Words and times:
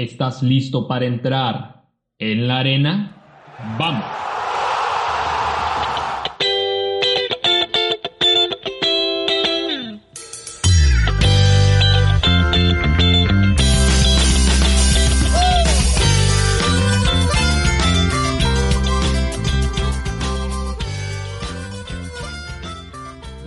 ¿Estás 0.00 0.42
listo 0.42 0.88
para 0.88 1.04
entrar 1.04 1.84
en 2.18 2.48
la 2.48 2.60
arena? 2.60 3.22
¡Vamos! 3.78 4.02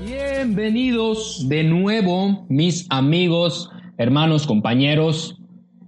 Bienvenidos 0.06 1.50
de 1.50 1.64
nuevo, 1.64 2.46
mis 2.48 2.86
amigos, 2.92 3.72
hermanos, 3.98 4.46
compañeros 4.46 5.40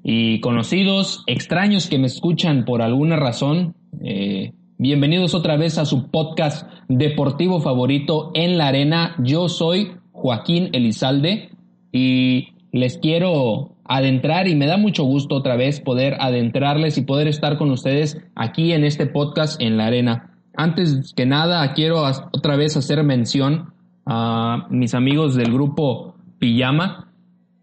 y 0.07 0.39
conocidos, 0.39 1.23
extraños 1.25 1.89
que 1.89 1.97
me 1.97 2.05
escuchan 2.05 2.63
por 2.63 2.83
alguna 2.83 3.15
razón. 3.15 3.73
Eh, 4.03 4.53
bienvenidos 4.77 5.33
otra 5.33 5.57
vez 5.57 5.79
a 5.79 5.85
su 5.85 6.11
podcast 6.11 6.69
deportivo 6.87 7.59
favorito 7.59 8.29
en 8.35 8.59
la 8.59 8.67
arena. 8.67 9.15
Yo 9.17 9.49
soy 9.49 9.93
Joaquín 10.11 10.69
Elizalde 10.73 11.49
y 11.91 12.49
les 12.71 12.99
quiero 12.99 13.77
adentrar 13.83 14.47
y 14.47 14.53
me 14.53 14.67
da 14.67 14.77
mucho 14.77 15.05
gusto 15.05 15.33
otra 15.33 15.55
vez 15.55 15.81
poder 15.81 16.17
adentrarles 16.19 16.99
y 16.99 17.01
poder 17.01 17.27
estar 17.27 17.57
con 17.57 17.71
ustedes 17.71 18.21
aquí 18.35 18.73
en 18.73 18.83
este 18.83 19.07
podcast 19.07 19.59
en 19.59 19.75
la 19.75 19.87
arena. 19.87 20.37
Antes 20.55 21.15
que 21.15 21.25
nada, 21.25 21.73
quiero 21.73 22.03
otra 22.31 22.55
vez 22.57 22.77
hacer 22.77 23.03
mención 23.03 23.73
a 24.05 24.67
mis 24.69 24.93
amigos 24.93 25.33
del 25.33 25.51
grupo 25.51 26.13
Pijama 26.37 27.11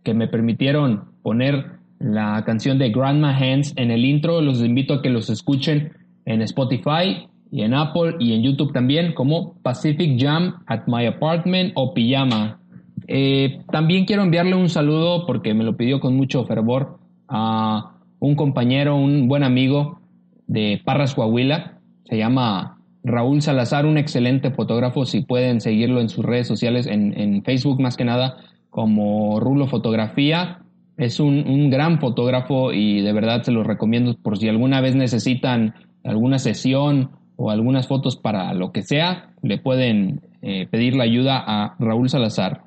que 0.02 0.12
me 0.12 0.26
permitieron 0.26 1.04
poner 1.22 1.81
la 2.02 2.42
canción 2.44 2.78
de 2.78 2.90
Grandma 2.90 3.36
Hands 3.36 3.72
en 3.76 3.90
el 3.90 4.04
intro. 4.04 4.40
Los 4.40 4.62
invito 4.62 4.94
a 4.94 5.02
que 5.02 5.10
los 5.10 5.30
escuchen 5.30 5.92
en 6.24 6.42
Spotify 6.42 7.28
y 7.50 7.62
en 7.62 7.74
Apple 7.74 8.16
y 8.18 8.34
en 8.34 8.42
YouTube 8.42 8.72
también 8.72 9.12
como 9.12 9.54
Pacific 9.62 10.20
Jam 10.20 10.62
at 10.66 10.82
My 10.86 11.06
Apartment 11.06 11.72
o 11.76 11.94
Pijama. 11.94 12.58
Eh, 13.06 13.60
también 13.70 14.04
quiero 14.04 14.22
enviarle 14.22 14.54
un 14.54 14.68
saludo 14.68 15.26
porque 15.26 15.54
me 15.54 15.64
lo 15.64 15.76
pidió 15.76 16.00
con 16.00 16.16
mucho 16.16 16.44
fervor 16.44 16.98
a 17.28 17.92
un 18.18 18.34
compañero, 18.34 18.96
un 18.96 19.28
buen 19.28 19.44
amigo 19.44 20.00
de 20.46 20.80
Parras 20.84 21.14
Coahuila. 21.14 21.78
Se 22.04 22.16
llama 22.16 22.78
Raúl 23.04 23.42
Salazar, 23.42 23.86
un 23.86 23.98
excelente 23.98 24.50
fotógrafo. 24.50 25.04
Si 25.04 25.22
pueden 25.22 25.60
seguirlo 25.60 26.00
en 26.00 26.08
sus 26.08 26.24
redes 26.24 26.46
sociales, 26.46 26.86
en, 26.86 27.18
en 27.18 27.42
Facebook 27.42 27.80
más 27.80 27.96
que 27.96 28.04
nada, 28.04 28.36
como 28.70 29.40
Rulo 29.40 29.66
Fotografía 29.66 30.61
es 31.04 31.18
un, 31.20 31.70
gran 31.70 31.98
fotógrafo 31.98 32.72
y 32.72 33.00
de 33.00 33.12
verdad 33.12 33.42
se 33.42 33.52
los 33.52 33.66
recomiendo 33.66 34.14
por 34.14 34.38
si 34.38 34.48
alguna 34.48 34.80
vez 34.80 34.94
necesitan 34.94 35.74
alguna 36.04 36.38
sesión 36.38 37.10
o 37.36 37.50
algunas 37.50 37.88
fotos 37.88 38.16
para 38.16 38.54
lo 38.54 38.72
que 38.72 38.82
sea, 38.82 39.30
le 39.42 39.58
pueden 39.58 40.20
eh, 40.42 40.66
pedir 40.70 40.94
la 40.94 41.04
ayuda 41.04 41.42
a 41.44 41.74
Raúl 41.78 42.08
Salazar. 42.08 42.62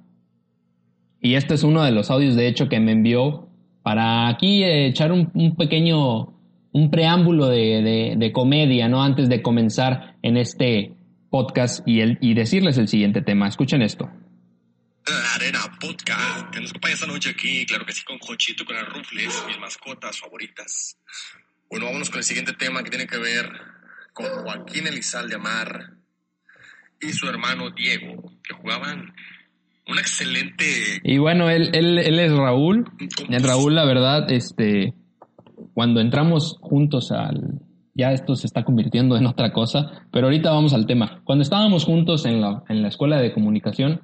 Y 1.21 1.35
este 1.35 1.53
es 1.53 1.63
uno 1.63 1.83
de 1.83 1.91
los 1.91 2.11
audios 2.11 2.35
de 2.35 2.47
hecho 2.47 2.67
que 2.67 2.79
me 2.79 2.91
envió 2.91 3.47
para 3.83 4.27
aquí 4.27 4.63
echar 4.63 5.11
un, 5.11 5.55
pequeño, 5.55 6.33
un 6.71 6.89
preámbulo 6.91 7.47
de, 7.47 8.15
de, 8.17 8.31
comedia, 8.31 8.89
¿no? 8.89 9.01
Antes 9.01 9.29
de 9.29 9.41
comenzar 9.41 10.15
en 10.23 10.37
este 10.37 10.93
podcast 11.29 11.87
y, 11.87 12.01
el, 12.01 12.17
y 12.19 12.33
decirles 12.33 12.77
el 12.77 12.87
siguiente 12.87 13.21
tema. 13.21 13.47
Escuchen 13.47 13.81
esto. 13.81 14.09
Arena 15.35 15.59
Podcast, 15.79 16.49
que 16.51 16.61
nos 16.61 16.71
acompaña 16.71 16.93
esta 16.95 17.05
noche 17.05 17.29
aquí, 17.29 17.65
claro 17.65 17.85
que 17.85 17.93
sí, 17.93 18.03
con 18.03 18.17
Jochito, 18.17 18.65
con 18.65 18.75
las 18.75 18.87
Rufles, 18.89 19.43
mis 19.47 19.59
mascotas 19.59 20.19
favoritas. 20.19 20.97
Bueno, 21.69 21.85
vámonos 21.85 22.09
con 22.09 22.19
el 22.19 22.23
siguiente 22.23 22.53
tema 22.53 22.83
que 22.83 22.89
tiene 22.89 23.05
que 23.05 23.17
ver 23.17 23.49
con 24.13 24.25
Joaquín 24.25 24.87
Elizalde 24.87 25.35
Amar 25.35 25.97
y 26.99 27.11
su 27.13 27.27
hermano 27.27 27.69
Diego, 27.71 28.31
que 28.43 28.53
jugaban 28.53 29.13
un 29.87 29.99
excelente... 29.99 31.01
Y 31.03 31.19
bueno, 31.19 31.49
él, 31.49 31.69
él, 31.73 31.99
él 31.99 32.19
es 32.19 32.31
Raúl. 32.31 32.85
El 33.29 33.43
Raúl, 33.43 33.75
la 33.75 33.85
verdad, 33.85 34.31
este, 34.31 34.95
cuando 35.73 36.01
entramos 36.01 36.57
juntos 36.61 37.11
al... 37.11 37.61
Ya 37.93 38.11
esto 38.11 38.35
se 38.35 38.47
está 38.47 38.65
convirtiendo 38.65 39.15
en 39.15 39.25
otra 39.25 39.53
cosa, 39.53 40.07
pero 40.11 40.27
ahorita 40.27 40.51
vamos 40.51 40.73
al 40.73 40.85
tema. 40.85 41.21
Cuando 41.23 41.43
estábamos 41.43 41.85
juntos 41.85 42.25
en 42.25 42.41
la, 42.41 42.63
en 42.67 42.81
la 42.81 42.89
escuela 42.89 43.19
de 43.19 43.31
comunicación, 43.31 44.01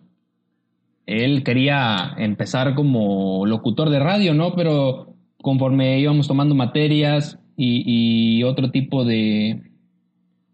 él 1.12 1.44
quería 1.44 2.14
empezar 2.18 2.74
como 2.76 3.46
locutor 3.46 3.90
de 3.90 4.00
radio, 4.00 4.34
¿no? 4.34 4.54
Pero 4.54 5.16
conforme 5.42 6.00
íbamos 6.00 6.28
tomando 6.28 6.56
materias 6.56 7.40
y, 7.58 8.42
otro 8.44 8.72
tipo 8.72 9.06
de, 9.06 9.62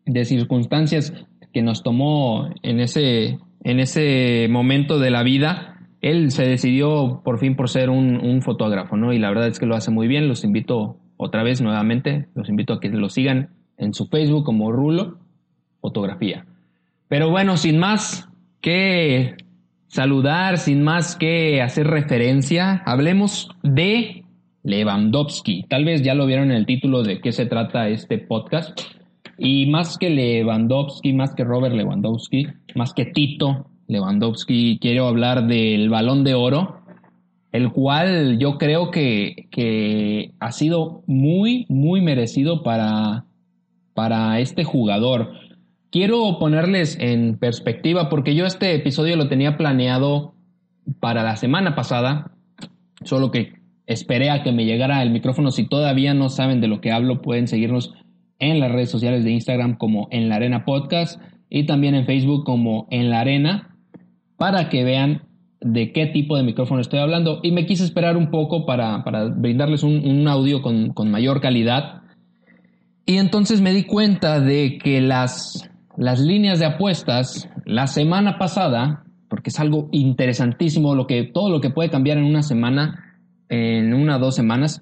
de, 0.05 0.25
circunstancias 0.25 1.13
que 1.53 1.61
nos 1.61 1.83
tomó 1.83 2.49
en 2.63 2.81
ese, 2.81 3.39
en 3.63 3.79
ese 3.79 4.47
momento 4.49 4.99
de 4.99 5.11
la 5.11 5.23
vida, 5.23 5.79
él 6.01 6.31
se 6.31 6.45
decidió 6.45 7.21
por 7.23 7.39
fin 7.39 7.55
por 7.55 7.69
ser 7.69 7.89
un, 7.89 8.17
un 8.17 8.41
fotógrafo, 8.41 8.97
¿no? 8.97 9.13
Y 9.13 9.19
la 9.19 9.29
verdad 9.29 9.47
es 9.47 9.59
que 9.59 9.65
lo 9.65 9.75
hace 9.75 9.91
muy 9.91 10.07
bien. 10.07 10.27
Los 10.27 10.43
invito 10.43 10.97
otra 11.15 11.43
vez 11.43 11.61
nuevamente, 11.61 12.27
los 12.35 12.49
invito 12.49 12.73
a 12.73 12.79
que 12.79 12.89
lo 12.89 13.09
sigan 13.09 13.51
en 13.77 13.93
su 13.93 14.07
Facebook 14.07 14.43
como 14.43 14.71
Rulo 14.71 15.19
Fotografía. 15.81 16.45
Pero 17.07 17.29
bueno, 17.29 17.55
sin 17.55 17.77
más, 17.77 18.27
¿qué 18.59 19.35
saludar 19.87 20.57
sin 20.57 20.83
más 20.83 21.15
que 21.15 21.61
hacer 21.61 21.87
referencia. 21.87 22.83
Hablemos 22.85 23.49
de 23.63 24.23
Lewandowski. 24.63 25.63
Tal 25.69 25.85
vez 25.85 26.03
ya 26.03 26.13
lo 26.13 26.25
vieron 26.25 26.51
en 26.51 26.57
el 26.57 26.65
título 26.65 27.03
de 27.03 27.21
qué 27.21 27.31
se 27.31 27.45
trata 27.45 27.89
este 27.89 28.17
podcast. 28.17 28.79
Y 29.37 29.67
más 29.67 29.97
que 29.97 30.09
Lewandowski, 30.09 31.13
más 31.13 31.33
que 31.35 31.43
Robert 31.43 31.75
Lewandowski, 31.75 32.47
más 32.75 32.93
que 32.93 33.05
Tito 33.05 33.67
Lewandowski, 33.87 34.79
quiero 34.81 35.07
hablar 35.07 35.47
del 35.47 35.89
balón 35.89 36.23
de 36.23 36.33
oro, 36.33 36.81
el 37.51 37.71
cual 37.71 38.39
yo 38.39 38.57
creo 38.57 38.91
que, 38.91 39.47
que 39.51 40.31
ha 40.39 40.51
sido 40.51 41.03
muy, 41.05 41.65
muy 41.69 42.01
merecido 42.01 42.63
para, 42.63 43.25
para 43.93 44.39
este 44.39 44.63
jugador. 44.63 45.31
Quiero 45.97 46.37
ponerles 46.37 46.95
en 47.01 47.39
perspectiva 47.39 48.07
porque 48.07 48.35
yo 48.35 48.45
este 48.45 48.75
episodio 48.75 49.15
lo 49.15 49.29
tenía 49.29 49.57
planeado 49.57 50.35
para 50.99 51.23
la 51.23 51.37
semana 51.37 51.73
pasada, 51.73 52.35
solo 53.03 53.31
que 53.31 53.53
esperé 53.87 54.29
a 54.29 54.43
que 54.43 54.51
me 54.51 54.65
llegara 54.65 55.01
el 55.01 55.09
micrófono. 55.09 55.49
Si 55.49 55.67
todavía 55.67 56.13
no 56.13 56.29
saben 56.29 56.61
de 56.61 56.67
lo 56.67 56.81
que 56.81 56.91
hablo, 56.91 57.23
pueden 57.23 57.47
seguirnos 57.47 57.95
en 58.37 58.59
las 58.59 58.71
redes 58.71 58.91
sociales 58.91 59.23
de 59.23 59.31
Instagram 59.31 59.75
como 59.75 60.07
en 60.11 60.29
la 60.29 60.35
arena 60.35 60.65
podcast 60.65 61.19
y 61.49 61.65
también 61.65 61.95
en 61.95 62.05
Facebook 62.05 62.45
como 62.45 62.87
en 62.91 63.09
la 63.09 63.21
arena 63.21 63.75
para 64.37 64.69
que 64.69 64.83
vean 64.83 65.23
de 65.61 65.93
qué 65.93 66.05
tipo 66.05 66.37
de 66.37 66.43
micrófono 66.43 66.79
estoy 66.79 66.99
hablando. 66.99 67.39
Y 67.41 67.51
me 67.51 67.65
quise 67.65 67.83
esperar 67.83 68.17
un 68.17 68.29
poco 68.29 68.67
para, 68.67 69.03
brindarles 69.35 69.81
un, 69.81 70.07
un 70.07 70.27
audio 70.27 70.61
con, 70.61 70.93
con 70.93 71.09
mayor 71.09 71.41
calidad. 71.41 72.03
Y 73.07 73.17
entonces 73.17 73.61
me 73.61 73.73
di 73.73 73.83
cuenta 73.83 74.39
de 74.39 74.77
que 74.77 75.01
las 75.01 75.67
las 75.97 76.19
líneas 76.19 76.59
de 76.59 76.65
apuestas 76.65 77.49
la 77.65 77.87
semana 77.87 78.37
pasada, 78.37 79.03
porque 79.27 79.49
es 79.49 79.59
algo 79.59 79.89
interesantísimo, 79.91 80.95
lo 80.95 81.07
que, 81.07 81.23
todo 81.23 81.49
lo 81.49 81.59
que 81.59 81.71
puede 81.71 81.89
cambiar 81.89 82.17
en 82.17 82.23
una 82.23 82.43
semana, 82.43 83.17
en 83.49 83.93
una 83.93 84.17
o 84.17 84.19
dos 84.19 84.35
semanas. 84.35 84.81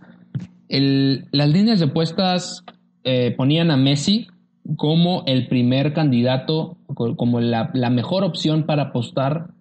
las 0.68 1.50
líneas 1.50 1.80
de 1.80 1.86
apuestas 1.86 2.64
eh, 3.04 3.34
ponían 3.36 3.72
a 3.72 3.78
Messi 3.78 4.28
como 4.76 5.24
el 5.26 5.48
primer 5.48 5.94
candidato, 5.94 6.78
como 6.96 7.40
la, 7.40 7.72
la 7.74 7.90
mejor 7.90 8.24
opción 8.24 8.64
para 8.64 8.84
apostar 8.84 9.52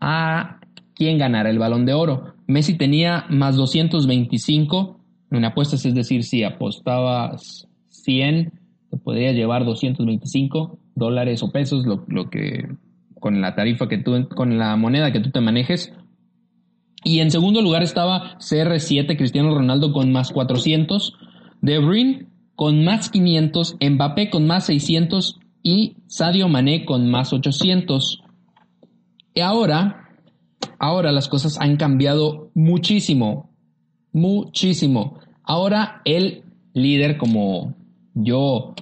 a 0.00 0.60
quién 0.94 1.18
ganara 1.18 1.50
el 1.50 1.58
balón 1.58 1.84
de 1.84 1.94
oro. 1.94 2.34
Messi 2.46 2.76
tenía 2.78 3.26
más 3.28 3.56
225 3.56 4.98
en 5.30 5.44
apuestas, 5.44 5.84
es 5.84 5.94
decir, 5.94 6.24
si 6.24 6.44
apostabas 6.44 7.68
100, 7.88 8.52
te 8.92 8.98
podría 8.98 9.32
llevar 9.32 9.64
225 9.64 10.78
dólares 10.94 11.42
o 11.42 11.50
pesos, 11.50 11.86
lo, 11.86 12.28
que 12.28 12.68
con 13.18 13.40
la 13.40 13.54
tarifa 13.54 13.88
que 13.88 13.96
tú, 13.96 14.28
con 14.28 14.58
la 14.58 14.76
moneda 14.76 15.12
que 15.12 15.20
tú 15.20 15.30
te 15.30 15.40
manejes. 15.40 15.94
Y 17.02 17.20
en 17.20 17.30
segundo 17.30 17.62
lugar 17.62 17.82
estaba 17.82 18.36
CR7, 18.38 19.16
Cristiano 19.16 19.54
Ronaldo 19.54 19.94
con 19.94 20.12
más 20.12 20.30
400, 20.30 21.14
De 21.62 21.78
Bruyne 21.78 22.26
con 22.54 22.84
más 22.84 23.08
500, 23.08 23.78
Mbappé 23.80 24.28
con 24.28 24.46
más 24.46 24.66
600 24.66 25.40
y 25.62 25.96
Sadio 26.06 26.48
Mané 26.48 26.84
con 26.84 27.10
más 27.10 27.32
800. 27.32 28.22
Y 29.34 29.40
ahora, 29.40 30.10
ahora 30.78 31.12
las 31.12 31.28
cosas 31.28 31.58
han 31.58 31.78
cambiado 31.78 32.50
muchísimo, 32.54 33.56
muchísimo. 34.12 35.18
Ahora 35.44 36.02
el 36.04 36.44
líder, 36.74 37.16
como 37.16 37.81
yo 38.14 38.74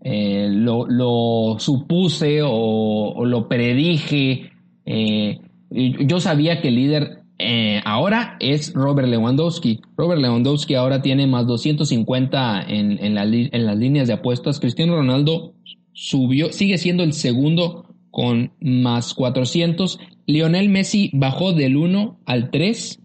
eh, 0.00 0.48
lo, 0.50 1.56
supuse 1.58 2.40
o, 2.44 3.24
lo 3.24 3.48
predije. 3.48 4.50
Eh, 4.84 5.40
yo 5.70 6.20
sabía 6.20 6.60
que 6.60 6.68
el 6.68 6.74
líder 6.74 7.22
eh, 7.38 7.80
ahora 7.84 8.36
es 8.40 8.72
Robert 8.74 9.08
Lewandowski. 9.08 9.80
Robert 9.96 10.20
Lewandowski 10.20 10.74
ahora 10.74 11.02
tiene 11.02 11.26
más 11.26 11.46
250 11.46 12.62
en, 12.62 12.92
en, 13.04 13.16
en 13.16 13.66
las 13.66 13.78
líneas 13.78 14.08
de 14.08 14.14
apuestas. 14.14 14.60
Cristiano 14.60 14.96
Ronaldo 14.96 15.54
subió, 15.92 16.52
sigue 16.52 16.78
siendo 16.78 17.02
el 17.02 17.12
segundo 17.12 17.86
con 18.10 18.52
más 18.60 19.14
400. 19.14 19.98
Lionel 20.26 20.68
Messi 20.68 21.10
bajó 21.12 21.52
del 21.52 21.76
1 21.76 22.20
al 22.26 22.50
3 22.50 23.00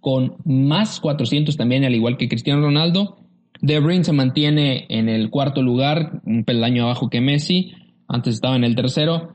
con 0.00 0.36
más 0.44 1.00
400 1.00 1.56
también, 1.56 1.84
al 1.84 1.94
igual 1.94 2.16
que 2.16 2.28
Cristiano 2.28 2.60
Ronaldo. 2.60 3.23
De 3.64 3.80
Bruyne 3.80 4.04
se 4.04 4.12
mantiene 4.12 4.84
en 4.90 5.08
el 5.08 5.30
cuarto 5.30 5.62
lugar, 5.62 6.20
un 6.26 6.44
peldaño 6.44 6.84
abajo 6.84 7.08
que 7.08 7.22
Messi. 7.22 7.72
Antes 8.06 8.34
estaba 8.34 8.56
en 8.56 8.64
el 8.64 8.76
tercero. 8.76 9.32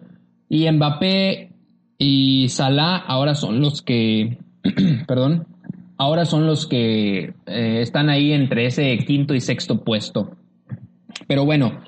Y 0.48 0.70
Mbappé 0.70 1.50
y 1.98 2.48
Salah 2.50 2.98
ahora 2.98 3.34
son 3.34 3.60
los 3.60 3.82
que, 3.82 4.38
perdón, 5.08 5.48
ahora 5.98 6.26
son 6.26 6.46
los 6.46 6.68
que 6.68 7.34
eh, 7.48 7.82
están 7.82 8.10
ahí 8.10 8.32
entre 8.32 8.68
ese 8.68 8.96
quinto 9.00 9.34
y 9.34 9.40
sexto 9.40 9.84
puesto. 9.84 10.38
Pero 11.28 11.44
bueno, 11.46 11.80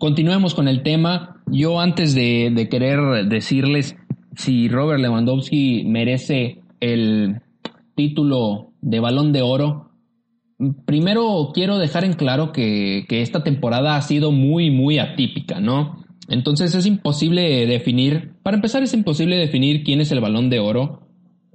continuemos 0.00 0.56
con 0.56 0.66
el 0.66 0.82
tema. 0.82 1.40
Yo 1.46 1.78
antes 1.78 2.16
de, 2.16 2.50
de 2.52 2.68
querer 2.68 3.28
decirles 3.28 3.96
si 4.34 4.68
Robert 4.68 5.00
Lewandowski 5.00 5.84
merece 5.84 6.62
el 6.80 7.42
título 7.94 8.72
de 8.80 8.98
balón 8.98 9.32
de 9.32 9.42
oro, 9.42 9.86
primero 10.86 11.50
quiero 11.52 11.78
dejar 11.78 12.04
en 12.04 12.14
claro 12.14 12.52
que, 12.52 13.04
que 13.08 13.22
esta 13.22 13.44
temporada 13.44 13.96
ha 13.96 14.02
sido 14.02 14.32
muy, 14.32 14.70
muy 14.70 14.98
atípica, 14.98 15.60
¿no? 15.60 16.04
Entonces 16.28 16.74
es 16.74 16.86
imposible 16.86 17.66
definir, 17.66 18.32
para 18.42 18.56
empezar 18.56 18.82
es 18.82 18.94
imposible 18.94 19.36
definir 19.36 19.84
quién 19.84 20.00
es 20.00 20.10
el 20.12 20.20
balón 20.20 20.50
de 20.50 20.58
oro 20.58 21.00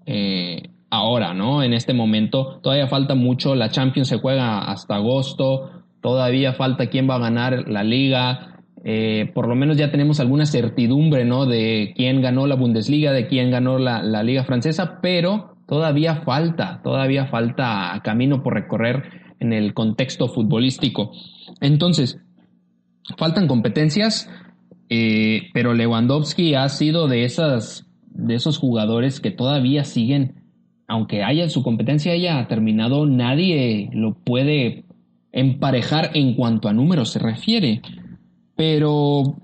eh, 0.05 0.69
ahora, 0.89 1.33
¿no? 1.33 1.63
En 1.63 1.73
este 1.73 1.93
momento 1.93 2.59
todavía 2.61 2.87
falta 2.87 3.15
mucho, 3.15 3.55
la 3.55 3.69
Champions 3.69 4.07
se 4.07 4.19
juega 4.19 4.59
hasta 4.59 4.95
agosto, 4.95 5.83
todavía 6.01 6.53
falta 6.53 6.87
quién 6.87 7.09
va 7.09 7.15
a 7.15 7.19
ganar 7.19 7.67
la 7.67 7.83
liga, 7.83 8.61
eh, 8.83 9.29
por 9.33 9.47
lo 9.47 9.55
menos 9.55 9.77
ya 9.77 9.91
tenemos 9.91 10.19
alguna 10.19 10.45
certidumbre, 10.45 11.25
¿no? 11.25 11.45
De 11.45 11.93
quién 11.95 12.21
ganó 12.21 12.47
la 12.47 12.55
Bundesliga, 12.55 13.11
de 13.11 13.27
quién 13.27 13.51
ganó 13.51 13.77
la, 13.77 14.01
la 14.03 14.23
liga 14.23 14.43
francesa, 14.43 14.99
pero 15.01 15.50
todavía 15.67 16.17
falta, 16.17 16.81
todavía 16.83 17.27
falta 17.27 17.99
camino 18.03 18.43
por 18.43 18.53
recorrer 18.53 19.03
en 19.39 19.53
el 19.53 19.73
contexto 19.73 20.27
futbolístico. 20.27 21.11
Entonces, 21.59 22.19
faltan 23.17 23.47
competencias, 23.47 24.29
eh, 24.89 25.49
pero 25.53 25.73
Lewandowski 25.73 26.55
ha 26.55 26.69
sido 26.69 27.07
de, 27.07 27.25
esas, 27.25 27.87
de 28.05 28.35
esos 28.35 28.57
jugadores 28.57 29.19
que 29.19 29.31
todavía 29.31 29.83
siguen, 29.83 30.41
aunque 30.87 31.23
haya 31.23 31.49
su 31.49 31.63
competencia 31.63 32.13
haya 32.13 32.47
terminado, 32.47 33.05
nadie 33.05 33.89
lo 33.93 34.13
puede 34.13 34.85
emparejar 35.31 36.11
en 36.13 36.35
cuanto 36.35 36.67
a 36.67 36.73
números 36.73 37.09
se 37.09 37.19
refiere. 37.19 37.81
Pero 38.55 39.37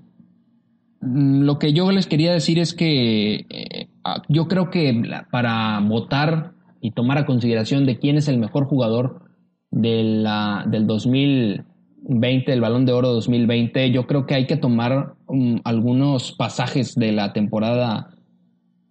mm, 1.00 1.42
lo 1.42 1.58
que 1.58 1.72
yo 1.72 1.90
les 1.90 2.06
quería 2.06 2.32
decir 2.32 2.58
es 2.58 2.74
que 2.74 3.46
eh, 3.48 3.87
yo 4.28 4.48
creo 4.48 4.70
que 4.70 5.02
para 5.30 5.80
votar 5.80 6.52
y 6.80 6.92
tomar 6.92 7.18
a 7.18 7.26
consideración 7.26 7.86
de 7.86 7.98
quién 7.98 8.16
es 8.16 8.28
el 8.28 8.38
mejor 8.38 8.66
jugador 8.66 9.22
de 9.70 10.24
del 10.66 10.86
2000 10.86 11.64
20, 12.08 12.52
el 12.52 12.60
Balón 12.60 12.86
de 12.86 12.92
Oro 12.92 13.08
2020, 13.12 13.90
yo 13.90 14.06
creo 14.06 14.26
que 14.26 14.34
hay 14.34 14.46
que 14.46 14.56
tomar 14.56 15.14
um, 15.26 15.60
algunos 15.64 16.32
pasajes 16.32 16.94
de 16.94 17.12
la 17.12 17.32
temporada 17.32 18.10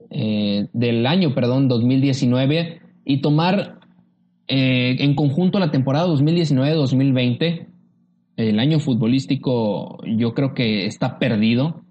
eh, 0.10 0.68
del 0.74 1.06
año, 1.06 1.34
perdón, 1.34 1.68
2019 1.68 2.80
y 3.06 3.22
tomar 3.22 3.80
eh, 4.48 4.98
en 5.00 5.16
conjunto 5.16 5.60
la 5.60 5.72
temporada 5.72 6.08
2019-2020. 6.08 7.68
El 8.36 8.60
año 8.60 8.80
futbolístico 8.80 9.98
yo 10.06 10.34
creo 10.34 10.54
que 10.54 10.86
está 10.86 11.18
perdido. 11.18 11.82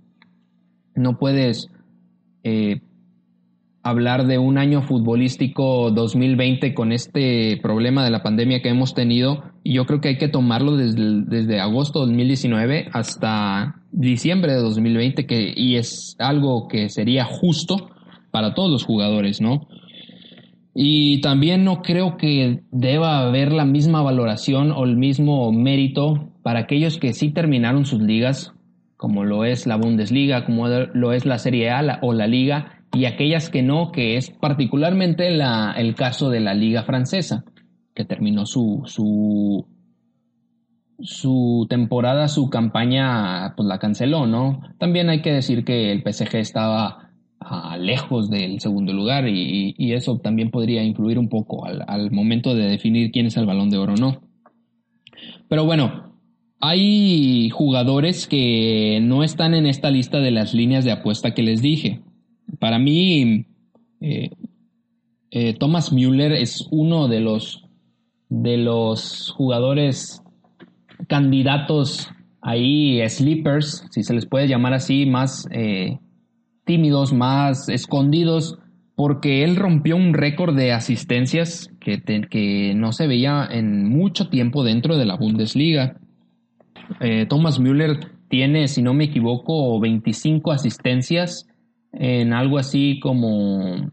No 0.95 1.19
puedes 1.19 1.71
eh, 2.45 2.81
hablar 3.87 4.27
de 4.27 4.39
un 4.39 4.59
año 4.59 4.83
futbolístico 4.83 5.93
2020 5.93 6.75
con 6.75 6.91
este 6.91 7.57
problema 7.63 8.05
de 8.05 8.11
la 8.11 8.25
pandemia 8.25 8.61
que 8.61 8.69
hemos 8.69 8.95
tenido 8.95 9.45
y 9.63 9.75
yo 9.75 9.87
creo 9.87 10.01
que 10.01 10.09
hay 10.09 10.19
que 10.19 10.27
tomarlo 10.27 10.77
desde, 10.77 11.23
desde 11.25 11.61
agosto 11.61 12.01
de 12.01 12.07
2019 12.07 12.89
hasta 12.93 13.77
diciembre 13.93 14.55
de 14.55 14.59
2020 14.59 15.27
que, 15.27 15.53
y 15.55 15.77
es 15.77 16.17
algo 16.19 16.67
que 16.67 16.89
sería 16.89 17.25
justo 17.25 17.91
para 18.33 18.55
todos 18.55 18.73
los 18.73 18.85
jugadores, 18.85 19.41
¿no? 19.41 19.69
Y 20.75 21.21
también 21.21 21.65
no 21.65 21.81
creo 21.81 22.17
que 22.17 22.65
deba 22.73 23.21
haber 23.21 23.53
la 23.53 23.65
misma 23.65 24.03
valoración 24.03 24.73
o 24.73 24.85
el 24.85 24.97
mismo 24.97 25.53
mérito 25.53 26.33
para 26.43 26.61
aquellos 26.61 26.99
que 26.99 27.13
sí 27.13 27.31
terminaron 27.31 27.87
sus 27.87 28.03
ligas, 28.03 28.53
como 28.97 29.25
lo 29.25 29.45
es 29.45 29.67
la 29.67 29.77
Bundesliga, 29.77 30.45
como 30.45 30.69
lo 30.69 31.13
es 31.13 31.25
la 31.25 31.39
Serie 31.39 31.71
A 31.71 32.01
o 32.03 32.13
la 32.13 32.27
Liga, 32.27 32.76
y 32.97 33.05
aquellas 33.05 33.51
que 33.51 33.63
no, 33.63 33.93
que 33.93 34.17
es 34.17 34.31
particularmente 34.31 35.31
la, 35.31 35.75
el 35.77 35.95
caso 35.95 36.31
de 36.31 36.41
la 36.41 36.55
Liga 36.55 36.83
Francesa, 36.83 37.45
que 37.95 38.07
terminó 38.07 38.47
su, 38.47 38.83
su, 38.87 39.67
su 41.01 41.67
temporada, 41.69 42.29
su 42.29 42.49
campaña, 42.49 43.55
pues 43.55 43.69
la 43.69 43.79
canceló, 43.79 44.27
¿no? 44.27 44.63
También 44.79 45.11
hay 45.11 45.21
que 45.21 45.33
decir 45.33 45.63
que 45.65 45.93
el 45.93 46.01
PSG 46.01 46.37
estaba 46.37 47.11
lejos 47.79 48.31
del 48.31 48.61
segundo 48.61 48.95
lugar 48.95 49.29
y, 49.29 49.75
y, 49.77 49.93
eso 49.93 50.19
también 50.19 50.51
podría 50.51 50.83
influir 50.83 51.19
un 51.19 51.29
poco 51.29 51.67
al, 51.67 51.85
al 51.87 52.11
momento 52.11 52.55
de 52.55 52.67
definir 52.67 53.13
quién 53.13 53.27
es 53.27 53.37
el 53.37 53.47
balón 53.47 53.69
de 53.69 53.77
oro 53.77 53.93
o 53.93 53.97
no. 53.97 54.23
Pero 55.49 55.65
bueno, 55.65 56.17
hay 56.61 57.51
jugadores 57.51 58.27
que 58.27 59.01
no 59.03 59.23
están 59.23 59.55
en 59.55 59.67
esta 59.67 59.91
lista 59.91 60.19
de 60.19 60.31
las 60.31 60.55
líneas 60.55 60.85
de 60.85 60.93
apuesta 60.93 61.35
que 61.35 61.43
les 61.43 61.61
dije 61.61 62.01
para 62.59 62.79
mí, 62.79 63.47
eh, 64.01 64.31
eh, 65.31 65.55
Thomas 65.55 65.93
Müller 65.93 66.33
es 66.33 66.67
uno 66.71 67.09
de 67.09 67.21
los, 67.21 67.65
de 68.29 68.57
los 68.57 69.33
jugadores 69.37 70.23
candidatos 71.09 72.09
ahí, 72.41 73.01
sleepers, 73.09 73.87
si 73.91 74.03
se 74.03 74.15
les 74.15 74.27
puede 74.27 74.49
llamar 74.49 74.75
así, 74.75 75.07
más 75.07 75.47
eh, 75.51 75.99
tímidos, 76.65 77.13
más 77.13 77.69
escondidos, 77.69 78.59
porque 78.95 79.45
él 79.45 79.57
rompió 79.57 79.97
un 79.97 80.15
récord 80.15 80.57
de 80.57 80.73
asistencias 80.73 81.71
que, 81.81 82.01
que, 82.01 82.73
no 82.75 82.93
se 82.93 83.07
veía 83.07 83.47
en 83.51 83.89
mucho 83.89 84.29
tiempo 84.29 84.65
dentro 84.65 84.97
de 84.97 85.05
la 85.05 85.17
Bundesliga. 85.17 86.01
Thomas 87.29 87.59
Müller 87.59 87.99
tiene, 88.29 88.69
si 88.69 88.81
no 88.81 88.95
me 88.95 89.05
equivoco, 89.05 89.79
25 89.81 90.51
asistencias 90.51 91.47
en 91.93 92.33
algo 92.33 92.59
así 92.59 93.01
como 93.01 93.91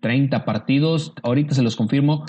30 0.00 0.36
eh, 0.36 0.40
partidos. 0.40 1.12
Ahorita 1.22 1.54
se 1.54 1.62
los 1.62 1.76
confirmo. 1.76 2.24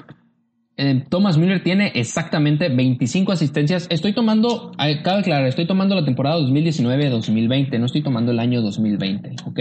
Eh, 0.77 1.05
Thomas 1.09 1.37
Müller 1.37 1.63
tiene 1.63 1.91
exactamente 1.95 2.67
25 2.69 3.31
asistencias. 3.31 3.87
Estoy 3.89 4.13
tomando, 4.13 4.71
eh, 4.77 5.01
cabe 5.03 5.19
aclarar, 5.21 5.47
estoy 5.47 5.67
tomando 5.67 5.95
la 5.95 6.03
temporada 6.03 6.37
2019-2020, 6.39 7.79
no 7.79 7.85
estoy 7.85 8.03
tomando 8.03 8.31
el 8.33 8.39
año 8.39 8.61
2020, 8.61 9.35
¿ok? 9.45 9.59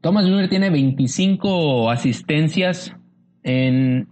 Thomas 0.00 0.24
Müller 0.24 0.48
tiene 0.48 0.70
25 0.70 1.90
asistencias 1.90 2.94
en, 3.42 4.08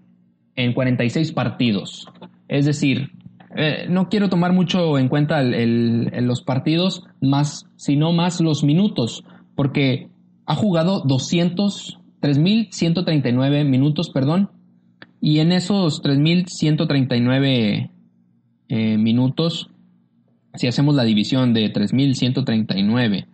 en 0.54 0.75
46 0.75 1.32
partidos. 1.32 2.06
Es 2.49 2.66
decir, 2.66 3.12
eh, 3.56 3.86
no 3.88 4.08
quiero 4.08 4.28
tomar 4.28 4.52
mucho 4.52 4.98
en 4.98 5.08
cuenta 5.08 5.42
los 5.42 6.42
partidos, 6.42 7.04
más, 7.20 7.66
sino 7.76 8.12
más 8.12 8.40
los 8.40 8.62
minutos, 8.64 9.25
porque 9.54 10.10
ha 10.44 10.54
jugado 10.54 11.02
200, 11.04 11.98
3.139 12.20 13.64
minutos, 13.64 14.10
perdón, 14.10 14.50
y 15.20 15.38
en 15.40 15.52
esos 15.52 16.02
3.139 16.02 17.90
eh, 18.68 18.98
minutos, 18.98 19.70
si 20.54 20.66
hacemos 20.66 20.94
la 20.94 21.04
división 21.04 21.54
de 21.54 21.72
3.139 21.72 23.26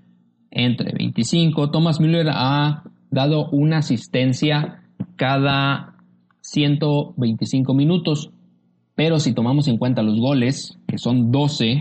entre 0.50 0.92
25, 0.92 1.70
Thomas 1.70 2.00
Müller 2.00 2.28
ha 2.30 2.84
dado 3.10 3.48
una 3.50 3.78
asistencia 3.78 4.84
cada 5.16 5.96
125 6.42 7.74
minutos. 7.74 8.30
Pero 8.94 9.18
si 9.18 9.32
tomamos 9.32 9.68
en 9.68 9.78
cuenta 9.78 10.02
los 10.02 10.18
goles, 10.18 10.78
que 10.86 10.98
son 10.98 11.30
12, 11.30 11.78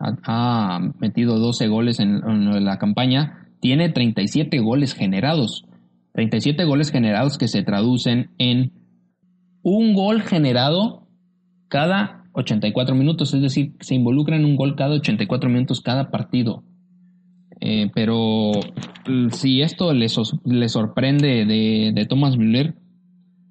ha, 0.00 0.80
metido 0.98 1.38
12 1.38 1.68
goles 1.68 2.00
en, 2.00 2.64
la 2.64 2.78
campaña, 2.78 3.48
tiene 3.60 3.90
37 3.90 4.58
goles 4.60 4.94
generados. 4.94 5.64
37 6.14 6.64
goles 6.64 6.90
generados 6.90 7.38
que 7.38 7.48
se 7.48 7.62
traducen 7.62 8.30
en 8.38 8.72
un 9.62 9.94
gol 9.94 10.22
generado 10.22 11.06
cada 11.68 12.24
84 12.32 12.94
minutos, 12.94 13.34
es 13.34 13.42
decir, 13.42 13.74
se 13.80 13.94
involucra 13.94 14.36
en 14.36 14.44
un 14.44 14.56
gol 14.56 14.74
cada 14.74 14.94
84 14.94 15.50
minutos 15.50 15.80
cada 15.80 16.10
partido. 16.10 16.62
Eh, 17.60 17.90
pero 17.94 18.52
mm, 19.06 19.30
si 19.30 19.60
esto 19.60 19.92
le, 19.92 20.08
sorprende 20.08 21.44
de, 21.44 21.92
de 21.94 22.06
Thomas 22.06 22.36
Müller, 22.36 22.74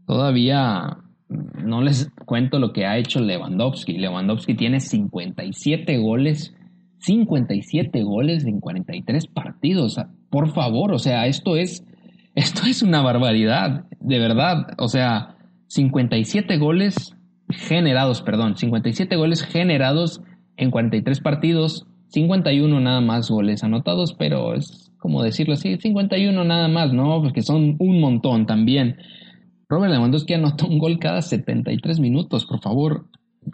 todavía 0.05 0.97
no 1.29 1.81
les 1.81 2.09
cuento 2.27 2.59
lo 2.59 2.73
que 2.73 2.85
ha 2.85 2.97
hecho 2.97 3.21
Lewandowski. 3.21 3.97
Lewandowski 3.97 4.53
tiene 4.53 4.81
57 4.81 5.97
goles, 5.97 6.53
57 6.99 8.03
goles 8.03 8.45
en 8.45 8.59
43 8.59 9.27
partidos. 9.27 9.97
Por 10.29 10.53
favor, 10.53 10.93
o 10.93 10.99
sea, 10.99 11.25
esto 11.25 11.55
es, 11.55 11.85
esto 12.35 12.67
es 12.67 12.83
una 12.83 13.01
barbaridad, 13.01 13.85
de 14.01 14.19
verdad. 14.19 14.67
O 14.77 14.89
sea, 14.89 15.37
57 15.67 16.57
goles 16.57 17.15
generados, 17.49 18.21
perdón, 18.21 18.57
57 18.57 19.15
goles 19.15 19.41
generados 19.41 20.21
en 20.57 20.69
43 20.69 21.21
partidos, 21.21 21.87
51 22.09 22.79
nada 22.81 22.99
más 22.99 23.29
goles 23.31 23.63
anotados, 23.63 24.13
pero 24.13 24.53
es 24.53 24.91
como 24.97 25.23
decirlo 25.23 25.53
así, 25.53 25.77
51 25.77 26.43
nada 26.43 26.67
más, 26.67 26.91
¿no? 26.91 27.21
Porque 27.21 27.41
son 27.41 27.77
un 27.79 28.01
montón 28.01 28.45
también. 28.45 28.97
Robert 29.69 29.91
Lewandowski 29.91 30.33
anota 30.33 30.65
un 30.65 30.79
gol 30.79 30.97
cada 30.99 31.21
73 31.21 31.99
minutos, 31.99 32.45
por 32.45 32.61
favor, 32.61 33.07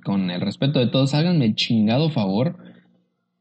con 0.03 0.29
el 0.29 0.41
respeto 0.41 0.79
de 0.79 0.87
todos, 0.87 1.13
háganme 1.13 1.45
el 1.45 1.55
chingado 1.55 2.09
favor. 2.09 2.57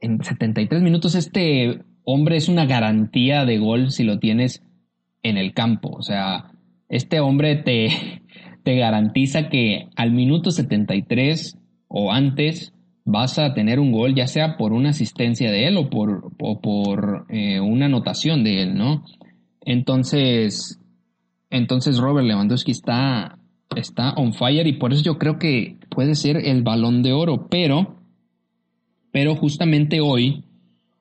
En 0.00 0.22
73 0.22 0.82
minutos 0.82 1.14
este 1.14 1.80
hombre 2.04 2.36
es 2.36 2.48
una 2.48 2.66
garantía 2.66 3.44
de 3.44 3.58
gol 3.58 3.90
si 3.90 4.04
lo 4.04 4.18
tienes 4.18 4.62
en 5.22 5.36
el 5.36 5.52
campo. 5.54 5.90
O 5.90 6.02
sea, 6.02 6.52
este 6.88 7.20
hombre 7.20 7.56
te, 7.56 7.88
te 8.62 8.76
garantiza 8.76 9.48
que 9.48 9.88
al 9.96 10.12
minuto 10.12 10.50
73 10.50 11.58
o 11.88 12.10
antes 12.10 12.72
vas 13.04 13.38
a 13.38 13.52
tener 13.52 13.80
un 13.80 13.92
gol, 13.92 14.14
ya 14.14 14.26
sea 14.26 14.56
por 14.56 14.72
una 14.72 14.90
asistencia 14.90 15.50
de 15.50 15.66
él 15.66 15.76
o 15.76 15.90
por, 15.90 16.36
por 16.36 17.26
eh, 17.28 17.60
una 17.60 17.86
anotación 17.86 18.44
de 18.44 18.62
él, 18.62 18.74
¿no? 18.76 19.04
Entonces, 19.60 20.81
entonces 21.52 21.98
Robert 21.98 22.26
Lewandowski 22.26 22.70
está, 22.70 23.38
está 23.76 24.14
on 24.14 24.32
fire 24.32 24.66
y 24.66 24.72
por 24.72 24.94
eso 24.94 25.02
yo 25.02 25.18
creo 25.18 25.38
que 25.38 25.76
puede 25.90 26.14
ser 26.14 26.38
el 26.38 26.62
balón 26.62 27.02
de 27.02 27.12
oro, 27.12 27.46
pero, 27.50 27.96
pero 29.12 29.36
justamente 29.36 30.00
hoy, 30.00 30.44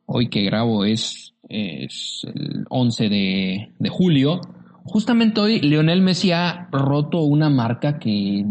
hoy 0.05 0.27
que 0.27 0.43
grabo 0.43 0.83
es, 0.83 1.33
es 1.47 2.27
el 2.35 2.65
11 2.69 3.09
de, 3.09 3.69
de 3.79 3.89
julio, 3.89 4.41
justamente 4.83 5.39
hoy 5.39 5.61
Lionel 5.61 6.01
Messi 6.01 6.33
ha 6.33 6.67
roto 6.69 7.21
una 7.21 7.49
marca 7.49 7.97
que 7.97 8.45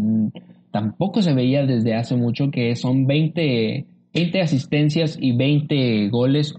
tampoco 0.71 1.21
se 1.21 1.35
veía 1.35 1.67
desde 1.67 1.93
hace 1.93 2.15
mucho, 2.15 2.49
que 2.49 2.75
son 2.75 3.05
20, 3.05 3.85
20 4.11 4.41
asistencias 4.41 5.19
y 5.21 5.33
20 5.33 6.09
goles 6.09 6.55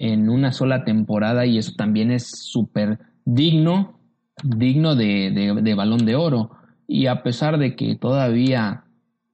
en 0.00 0.28
una 0.28 0.50
sola 0.50 0.84
temporada 0.84 1.46
y 1.46 1.56
eso 1.56 1.74
también 1.76 2.10
es 2.10 2.28
súper 2.28 2.98
digno 3.24 3.94
digno 4.42 4.94
de, 4.94 5.74
balón 5.76 6.04
de 6.04 6.16
oro. 6.16 6.50
Y 6.86 7.06
a 7.06 7.22
pesar 7.22 7.58
de 7.58 7.76
que 7.76 7.96
todavía 7.96 8.84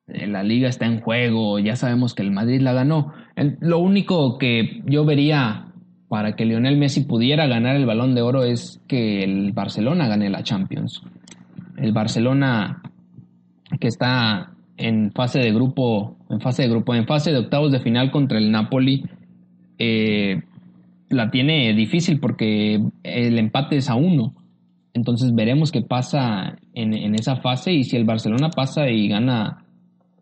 eh, 0.07 0.27
la 0.27 0.43
liga 0.43 0.69
está 0.69 0.87
en 0.87 1.01
juego, 1.01 1.59
ya 1.59 1.77
sabemos 1.77 2.15
que 2.15 2.23
el 2.23 2.31
Madrid 2.31 2.61
la 2.61 2.73
ganó, 2.73 3.13
lo 3.61 3.79
único 3.79 4.39
que 4.39 4.83
yo 4.87 5.05
vería 5.05 5.67
para 6.09 6.35
que 6.35 6.45
Lionel 6.45 6.77
Messi 6.77 7.03
pudiera 7.05 7.47
ganar 7.47 7.77
el 7.77 7.87
balón 7.87 8.15
de 8.15 8.23
oro 8.23 8.43
es 8.43 8.81
que 8.89 9.23
el 9.23 9.53
Barcelona 9.53 10.09
gane 10.09 10.29
la 10.29 10.43
Champions. 10.43 11.03
El 11.77 11.93
Barcelona 11.93 12.83
que 13.79 13.87
está 13.89 14.53
en 14.77 15.13
fase 15.13 15.39
de 15.39 15.53
grupo, 15.53 16.17
en 16.29 16.41
fase 16.41 16.63
de 16.63 16.69
grupo, 16.69 16.95
en 16.95 17.07
fase 17.07 17.31
de 17.31 17.39
octavos 17.39 17.71
de 17.71 17.81
final 17.81 18.11
contra 18.11 18.39
el 18.39 18.51
Napoli, 18.51 19.05
eh, 19.79 20.43
la 21.11 21.31
tiene 21.31 21.73
difícil 21.75 22.19
porque 22.19 22.83
el 23.03 23.39
empate 23.39 23.77
es 23.77 23.89
a 23.89 23.95
uno. 23.95 24.35
Entonces 24.93 25.35
veremos 25.35 25.71
qué 25.71 25.83
pasa 25.83 26.59
en, 26.75 27.15
esa 27.15 27.37
fase 27.37 27.73
y 27.73 27.85
si 27.85 27.97
el 27.97 28.05
Barcelona 28.05 28.51
pasa 28.51 28.89
y 28.91 29.09
gana, 29.09 29.65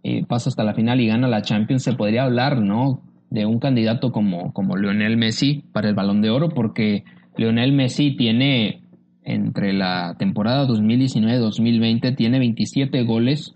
eh, 0.02 0.24
pasa 0.26 0.50
hasta 0.50 0.64
la 0.64 0.74
final 0.74 1.00
y 1.00 1.06
gana 1.06 1.28
la 1.28 1.42
Champions, 1.42 1.82
se 1.82 1.94
podría 1.94 2.24
hablar, 2.24 2.60
¿no? 2.60 3.02
De 3.30 3.46
un 3.46 3.58
candidato 3.58 4.12
como, 4.12 4.52
como 4.52 4.76
Lionel 4.76 5.16
Messi 5.16 5.64
para 5.72 5.88
el 5.88 5.94
Balón 5.94 6.20
de 6.20 6.30
Oro, 6.30 6.50
porque 6.50 7.04
Lionel 7.36 7.72
Messi 7.72 8.16
tiene 8.16 8.82
entre 9.28 9.74
la 9.74 10.16
temporada 10.18 10.66
2019-2020 10.66 12.16
tiene 12.16 12.38
27 12.38 13.02
goles 13.02 13.54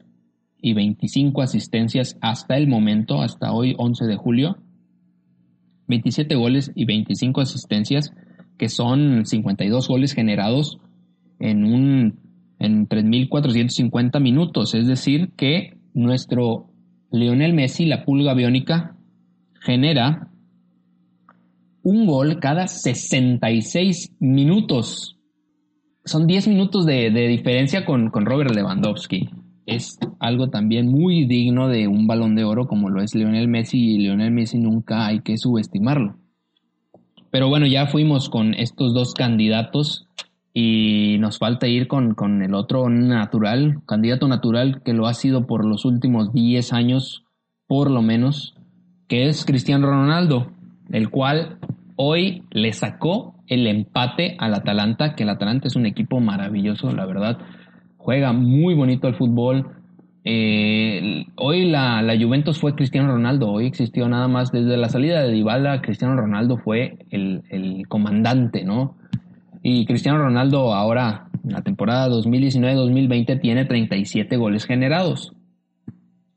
y 0.60 0.74
25 0.74 1.40
asistencias 1.40 2.18
hasta 2.20 2.58
el 2.58 2.68
momento, 2.68 3.22
hasta 3.22 3.52
hoy 3.52 3.74
11 3.78 4.04
de 4.04 4.16
julio. 4.16 4.58
27 5.88 6.34
goles 6.36 6.70
y 6.74 6.84
25 6.84 7.40
asistencias, 7.40 8.12
que 8.58 8.68
son 8.68 9.24
52 9.24 9.88
goles 9.88 10.12
generados 10.12 10.78
en 11.42 11.64
un 11.64 12.22
en 12.58 12.88
3.450 12.88 14.20
minutos. 14.20 14.74
Es 14.74 14.86
decir, 14.86 15.32
que 15.36 15.76
nuestro 15.94 16.68
Lionel 17.10 17.54
Messi, 17.54 17.86
la 17.86 18.04
pulga 18.04 18.34
biónica, 18.34 18.96
genera 19.60 20.28
un 21.82 22.06
gol 22.06 22.38
cada 22.38 22.68
66 22.68 24.14
minutos. 24.20 25.18
Son 26.04 26.26
10 26.26 26.48
minutos 26.48 26.86
de, 26.86 27.10
diferencia 27.10 27.84
con, 27.84 28.10
con, 28.10 28.26
Robert 28.26 28.54
Lewandowski. 28.54 29.28
Es 29.66 29.98
algo 30.20 30.48
también 30.48 30.88
muy 30.88 31.26
digno 31.26 31.68
de 31.68 31.88
un 31.88 32.06
balón 32.06 32.36
de 32.36 32.44
oro 32.44 32.66
como 32.66 32.90
lo 32.90 33.02
es 33.02 33.14
Lionel 33.14 33.48
Messi 33.48 33.78
y 33.78 33.98
Lionel 33.98 34.30
Messi 34.30 34.58
nunca 34.58 35.06
hay 35.06 35.20
que 35.20 35.36
subestimarlo. 35.36 36.16
Pero 37.30 37.48
bueno, 37.48 37.66
ya 37.66 37.86
fuimos 37.86 38.28
con 38.28 38.54
estos 38.54 38.94
dos 38.94 39.14
candidatos 39.14 40.06
y 40.54 41.16
nos 41.18 41.38
falta 41.38 41.66
ir 41.66 41.88
con, 41.88 42.14
con, 42.14 42.42
el 42.42 42.54
otro 42.54 42.88
natural, 42.90 43.80
candidato 43.86 44.28
natural 44.28 44.82
que 44.84 44.92
lo 44.92 45.06
ha 45.06 45.14
sido 45.14 45.46
por 45.46 45.64
los 45.64 45.84
últimos 45.84 46.32
10 46.32 46.72
años, 46.72 47.24
por 47.66 47.90
lo 47.90 48.02
menos, 48.02 48.54
que 49.08 49.28
es 49.28 49.44
Cristiano 49.44 49.86
Ronaldo, 49.86 50.52
el 50.90 51.08
cual 51.08 51.58
hoy 51.96 52.42
le 52.50 52.72
sacó 52.72 53.34
el 53.46 53.66
empate 53.66 54.36
al 54.38 54.54
Atalanta, 54.54 55.14
que 55.14 55.22
el 55.22 55.30
Atalanta 55.30 55.68
es 55.68 55.76
un 55.76 55.86
equipo 55.86 56.20
maravilloso, 56.20 56.92
la 56.92 57.06
verdad, 57.06 57.38
juega 57.96 58.32
muy 58.32 58.74
bonito 58.74 59.08
el 59.08 59.14
fútbol. 59.14 59.66
Eh, 60.24 61.26
hoy 61.36 61.68
la, 61.68 62.00
la, 62.02 62.16
Juventus 62.16 62.58
fue 62.60 62.74
Cristiano 62.74 63.08
Ronaldo, 63.08 63.50
hoy 63.50 63.66
existió 63.66 64.08
nada 64.08 64.28
más 64.28 64.52
desde 64.52 64.76
la 64.76 64.88
salida 64.88 65.22
de 65.22 65.32
Dybala, 65.32 65.80
Cristiano 65.80 66.14
Ronaldo 66.14 66.58
fue 66.58 66.98
el, 67.10 67.42
el 67.50 67.88
comandante, 67.88 68.64
¿no? 68.64 68.96
Y 69.62 69.86
Cristiano 69.86 70.18
Ronaldo 70.18 70.74
ahora, 70.74 71.30
en 71.44 71.52
la 71.52 71.62
temporada 71.62 72.08
2019-2020, 72.08 73.40
tiene 73.40 73.64
37 73.64 74.36
goles 74.36 74.66
generados. 74.66 75.32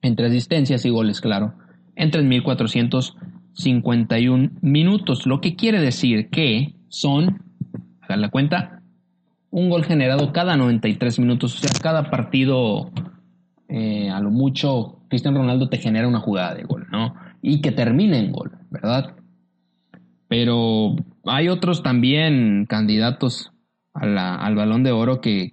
Entre 0.01 0.27
asistencias 0.27 0.86
y 0.86 0.91
goles, 0.91 1.22
claro. 1.22 1.55
En 1.96 2.12
3.451 2.12 4.51
minutos. 4.62 5.25
Lo 5.25 5.41
que 5.41 5.55
quiere 5.55 5.82
decir 5.82 6.29
que 6.29 6.75
son, 6.88 7.41
hagan 8.01 8.22
la 8.22 8.29
cuenta, 8.29 8.84
un 9.50 9.72
gol 9.72 9.86
generado 9.86 10.32
cada 10.32 10.55
93 10.55 11.17
minutos. 11.20 11.55
O 11.55 11.60
sea, 11.60 11.72
cada 11.82 12.12
partido, 12.12 12.91
eh, 13.70 14.12
a 14.12 14.20
lo 14.20 14.29
mucho, 14.29 15.00
Cristiano 15.10 15.39
Ronaldo 15.39 15.67
te 15.70 15.77
genera 15.77 16.08
una 16.08 16.20
jugada 16.20 16.53
de 16.53 16.62
gol, 16.63 16.86
¿no? 16.91 17.15
Y 17.41 17.62
que 17.62 17.72
termine 17.72 18.20
en 18.20 18.32
gol, 18.32 18.51
¿verdad? 18.70 19.15
Pero 20.27 20.96
hay 21.25 21.50
otros 21.50 21.84
también 21.84 22.65
candidatos 22.67 23.51
al 23.94 24.55
balón 24.55 24.84
de 24.84 24.91
oro 24.91 25.22
que, 25.22 25.51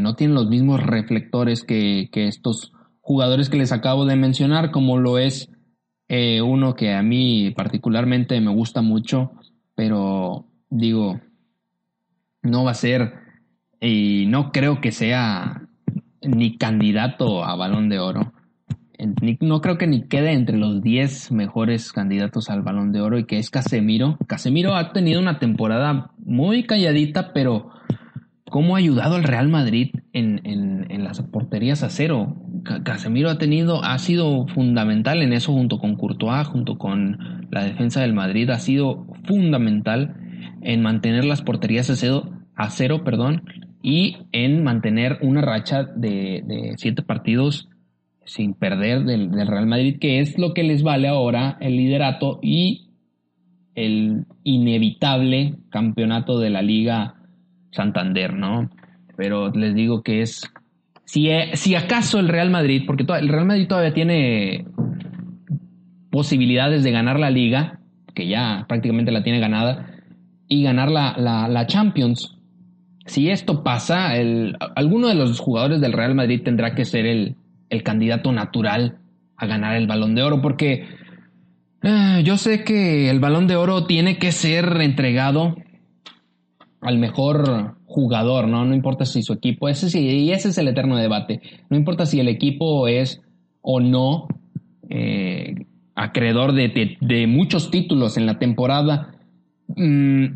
no 0.00 0.14
tienen 0.16 0.34
los 0.34 0.48
mismos 0.48 0.82
reflectores 0.82 1.64
que, 1.64 2.08
estos 2.12 2.72
jugadores 3.00 3.48
que 3.48 3.56
les 3.56 3.72
acabo 3.72 4.04
de 4.04 4.16
mencionar, 4.16 4.70
como 4.70 4.98
lo 4.98 5.18
es 5.18 5.50
eh, 6.08 6.42
uno 6.42 6.74
que 6.74 6.92
a 6.92 7.02
mí 7.02 7.52
particularmente 7.56 8.40
me 8.40 8.52
gusta 8.52 8.82
mucho, 8.82 9.32
pero 9.74 10.46
digo, 10.70 11.20
no 12.42 12.64
va 12.64 12.72
a 12.72 12.74
ser 12.74 13.14
y 13.80 14.26
no 14.26 14.50
creo 14.52 14.80
que 14.80 14.92
sea 14.92 15.62
ni 16.20 16.56
candidato 16.56 17.44
a 17.44 17.54
balón 17.54 17.88
de 17.88 17.98
oro 17.98 18.33
no 19.40 19.60
creo 19.60 19.78
que 19.78 19.86
ni 19.86 20.02
quede 20.02 20.32
entre 20.32 20.56
los 20.56 20.82
10 20.82 21.32
mejores 21.32 21.92
candidatos 21.92 22.50
al 22.50 22.62
balón 22.62 22.92
de 22.92 23.00
oro 23.00 23.18
y 23.18 23.24
que 23.24 23.38
es 23.38 23.50
Casemiro. 23.50 24.18
Casemiro 24.26 24.76
ha 24.76 24.92
tenido 24.92 25.20
una 25.20 25.38
temporada 25.38 26.12
muy 26.18 26.64
calladita, 26.64 27.32
pero 27.32 27.70
cómo 28.48 28.76
ha 28.76 28.78
ayudado 28.78 29.16
al 29.16 29.24
Real 29.24 29.48
Madrid 29.48 29.90
en, 30.12 31.02
las 31.02 31.20
porterías 31.22 31.82
a 31.82 31.90
cero. 31.90 32.36
Casemiro 32.84 33.28
ha 33.28 33.38
tenido, 33.38 33.84
ha 33.84 33.98
sido 33.98 34.46
fundamental 34.46 35.22
en 35.22 35.32
eso 35.32 35.52
junto 35.52 35.78
con 35.78 35.96
Courtois, 35.96 36.46
junto 36.46 36.78
con 36.78 37.48
la 37.50 37.64
defensa 37.64 38.00
del 38.00 38.14
Madrid, 38.14 38.48
ha 38.50 38.58
sido 38.58 39.06
fundamental 39.24 40.16
en 40.62 40.82
mantener 40.82 41.24
las 41.24 41.42
porterías 41.42 41.90
a 41.90 41.96
cero, 41.96 42.30
a 42.54 42.70
cero 42.70 43.02
perdón, 43.04 43.42
y 43.82 44.16
en 44.32 44.64
mantener 44.64 45.18
una 45.20 45.42
racha 45.42 45.82
de, 45.82 46.42
de 46.46 46.74
siete 46.78 47.02
partidos 47.02 47.68
sin 48.26 48.54
perder 48.54 49.04
del, 49.04 49.30
Real 49.46 49.66
Madrid, 49.66 49.98
que 50.00 50.20
es 50.20 50.38
lo 50.38 50.54
que 50.54 50.62
les 50.62 50.82
vale 50.82 51.08
ahora 51.08 51.56
el 51.60 51.76
liderato 51.76 52.38
y 52.42 52.88
el 53.74 54.24
inevitable 54.44 55.56
campeonato 55.70 56.38
de 56.38 56.50
la 56.50 56.62
Liga 56.62 57.14
Santander, 57.70 58.34
¿no? 58.34 58.70
Pero 59.16 59.50
les 59.50 59.74
digo 59.74 60.02
que 60.02 60.22
es, 60.22 60.50
si, 61.04 61.28
e, 61.28 61.56
si 61.56 61.74
acaso 61.74 62.18
el 62.18 62.28
Real 62.28 62.50
Madrid, 62.50 62.84
porque 62.86 63.04
el 63.18 63.28
Real 63.28 63.46
Madrid 63.46 63.66
todavía 63.68 63.92
tiene 63.92 64.66
posibilidades 66.10 66.84
de 66.84 66.92
ganar 66.92 67.18
la 67.18 67.30
liga, 67.30 67.80
que 68.14 68.28
ya 68.28 68.64
prácticamente 68.68 69.10
la 69.10 69.24
tiene 69.24 69.40
ganada, 69.40 69.90
y 70.46 70.62
ganar 70.62 70.90
la, 70.90 71.16
la, 71.18 71.66
Champions. 71.66 72.38
Si 73.06 73.30
esto 73.30 73.64
pasa, 73.64 74.12
alguno 74.76 75.08
de 75.08 75.14
los 75.14 75.40
jugadores 75.40 75.80
del 75.80 75.92
Real 75.92 76.14
Madrid 76.14 76.42
tendrá 76.44 76.74
que 76.74 76.84
ser 76.84 77.06
el, 77.06 77.36
el 77.74 77.82
candidato 77.82 78.32
natural 78.32 78.98
a 79.36 79.46
ganar 79.46 79.76
el 79.76 79.86
balón 79.86 80.14
de 80.14 80.22
oro, 80.22 80.40
porque 80.40 80.86
eh, 81.82 82.22
yo 82.24 82.38
sé 82.38 82.64
que 82.64 83.10
el 83.10 83.20
balón 83.20 83.46
de 83.46 83.56
oro 83.56 83.84
tiene 83.84 84.18
que 84.18 84.32
ser 84.32 84.80
entregado 84.80 85.56
al 86.80 86.98
mejor 86.98 87.76
jugador, 87.86 88.48
¿no? 88.48 88.64
No 88.64 88.74
importa 88.74 89.06
si 89.06 89.22
su 89.22 89.32
equipo, 89.32 89.68
ese 89.68 89.90
sí, 89.90 90.00
y 90.00 90.32
ese 90.32 90.48
es 90.48 90.58
el 90.58 90.68
eterno 90.68 90.96
debate. 90.96 91.40
No 91.70 91.76
importa 91.76 92.06
si 92.06 92.20
el 92.20 92.28
equipo 92.28 92.88
es 92.88 93.22
o 93.62 93.80
no 93.80 94.28
eh, 94.88 95.66
acreedor 95.94 96.52
de, 96.52 97.26
muchos 97.26 97.70
títulos 97.70 98.16
en 98.16 98.26
la 98.26 98.38
temporada. 98.38 99.14
Mm, 99.76 100.26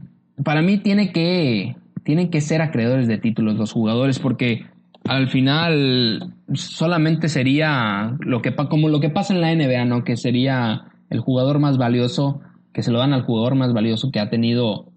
para 0.42 0.62
mí 0.62 0.78
tiene 0.78 1.12
que, 1.12 1.76
tienen 2.04 2.30
que 2.30 2.40
ser 2.40 2.62
acreedores 2.62 3.08
de 3.08 3.18
títulos 3.18 3.56
los 3.56 3.72
jugadores 3.72 4.18
porque 4.18 4.64
al 5.04 5.28
final 5.28 6.34
solamente 6.54 7.28
sería 7.28 8.16
lo 8.20 8.42
que, 8.42 8.54
como 8.54 8.88
lo 8.88 9.00
que 9.00 9.10
pasa 9.10 9.34
en 9.34 9.40
la 9.40 9.54
NBA, 9.54 9.84
¿no? 9.84 10.04
Que 10.04 10.16
sería 10.16 10.84
el 11.10 11.20
jugador 11.20 11.58
más 11.58 11.78
valioso, 11.78 12.40
que 12.72 12.82
se 12.82 12.90
lo 12.90 12.98
dan 12.98 13.12
al 13.12 13.22
jugador 13.22 13.54
más 13.54 13.72
valioso 13.72 14.10
que 14.10 14.20
ha 14.20 14.30
tenido 14.30 14.92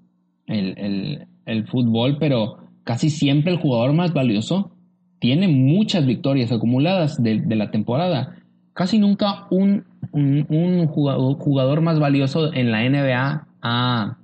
el, 0.47 1.27
el 1.45 1.67
fútbol, 1.67 2.17
pero 2.19 2.57
casi 2.83 3.09
siempre 3.09 3.53
el 3.53 3.59
jugador 3.59 3.93
más 3.93 4.13
valioso 4.13 4.71
tiene 5.19 5.47
muchas 5.47 6.05
victorias 6.05 6.51
acumuladas 6.51 7.21
de, 7.21 7.43
la 7.55 7.69
temporada. 7.69 8.37
Casi 8.73 8.97
nunca 8.97 9.45
un, 9.51 9.85
un, 10.11 10.87
jugador, 10.87 11.81
más 11.81 11.99
valioso 11.99 12.51
en 12.53 12.71
la 12.71 12.89
NBA 12.89 13.47
ha, 13.61 14.17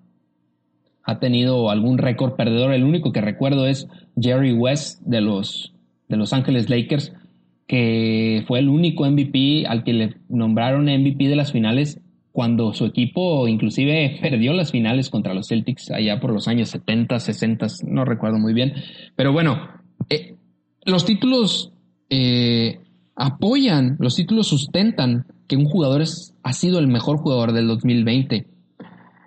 ha 1.03 1.19
tenido 1.19 1.69
algún 1.69 1.99
récord 1.99 2.33
perdedor. 2.33 2.73
El 2.73 2.83
único 2.83 3.11
que 3.11 3.21
recuerdo 3.21 3.67
es 3.67 3.87
Jerry 4.19 4.53
West 4.53 5.01
de 5.03 5.21
los, 5.21 5.75
de 6.07 6.17
los 6.17 6.33
Ángeles 6.33 6.69
Lakers, 6.69 7.13
que 7.67 8.43
fue 8.47 8.59
el 8.59 8.69
único 8.69 9.09
MVP 9.09 9.65
al 9.67 9.83
que 9.83 9.93
le 9.93 10.15
nombraron 10.29 10.85
MVP 10.85 11.27
de 11.27 11.35
las 11.35 11.51
finales 11.51 11.99
cuando 12.31 12.71
su 12.73 12.85
equipo 12.85 13.47
inclusive 13.47 14.19
perdió 14.21 14.53
las 14.53 14.71
finales 14.71 15.09
contra 15.09 15.33
los 15.33 15.47
Celtics 15.47 15.91
allá 15.91 16.19
por 16.19 16.31
los 16.31 16.47
años 16.47 16.69
70, 16.69 17.19
60, 17.19 17.67
no 17.87 18.05
recuerdo 18.05 18.37
muy 18.37 18.53
bien. 18.53 18.73
Pero 19.15 19.33
bueno, 19.33 19.67
eh, 20.09 20.35
los 20.85 21.03
títulos 21.05 21.71
eh, 22.09 22.79
apoyan, 23.15 23.97
los 23.99 24.15
títulos 24.15 24.47
sustentan 24.47 25.25
que 25.47 25.57
un 25.57 25.65
jugador 25.65 26.03
ha 26.43 26.53
sido 26.53 26.79
el 26.79 26.87
mejor 26.87 27.17
jugador 27.17 27.53
del 27.53 27.67
2020. 27.67 28.45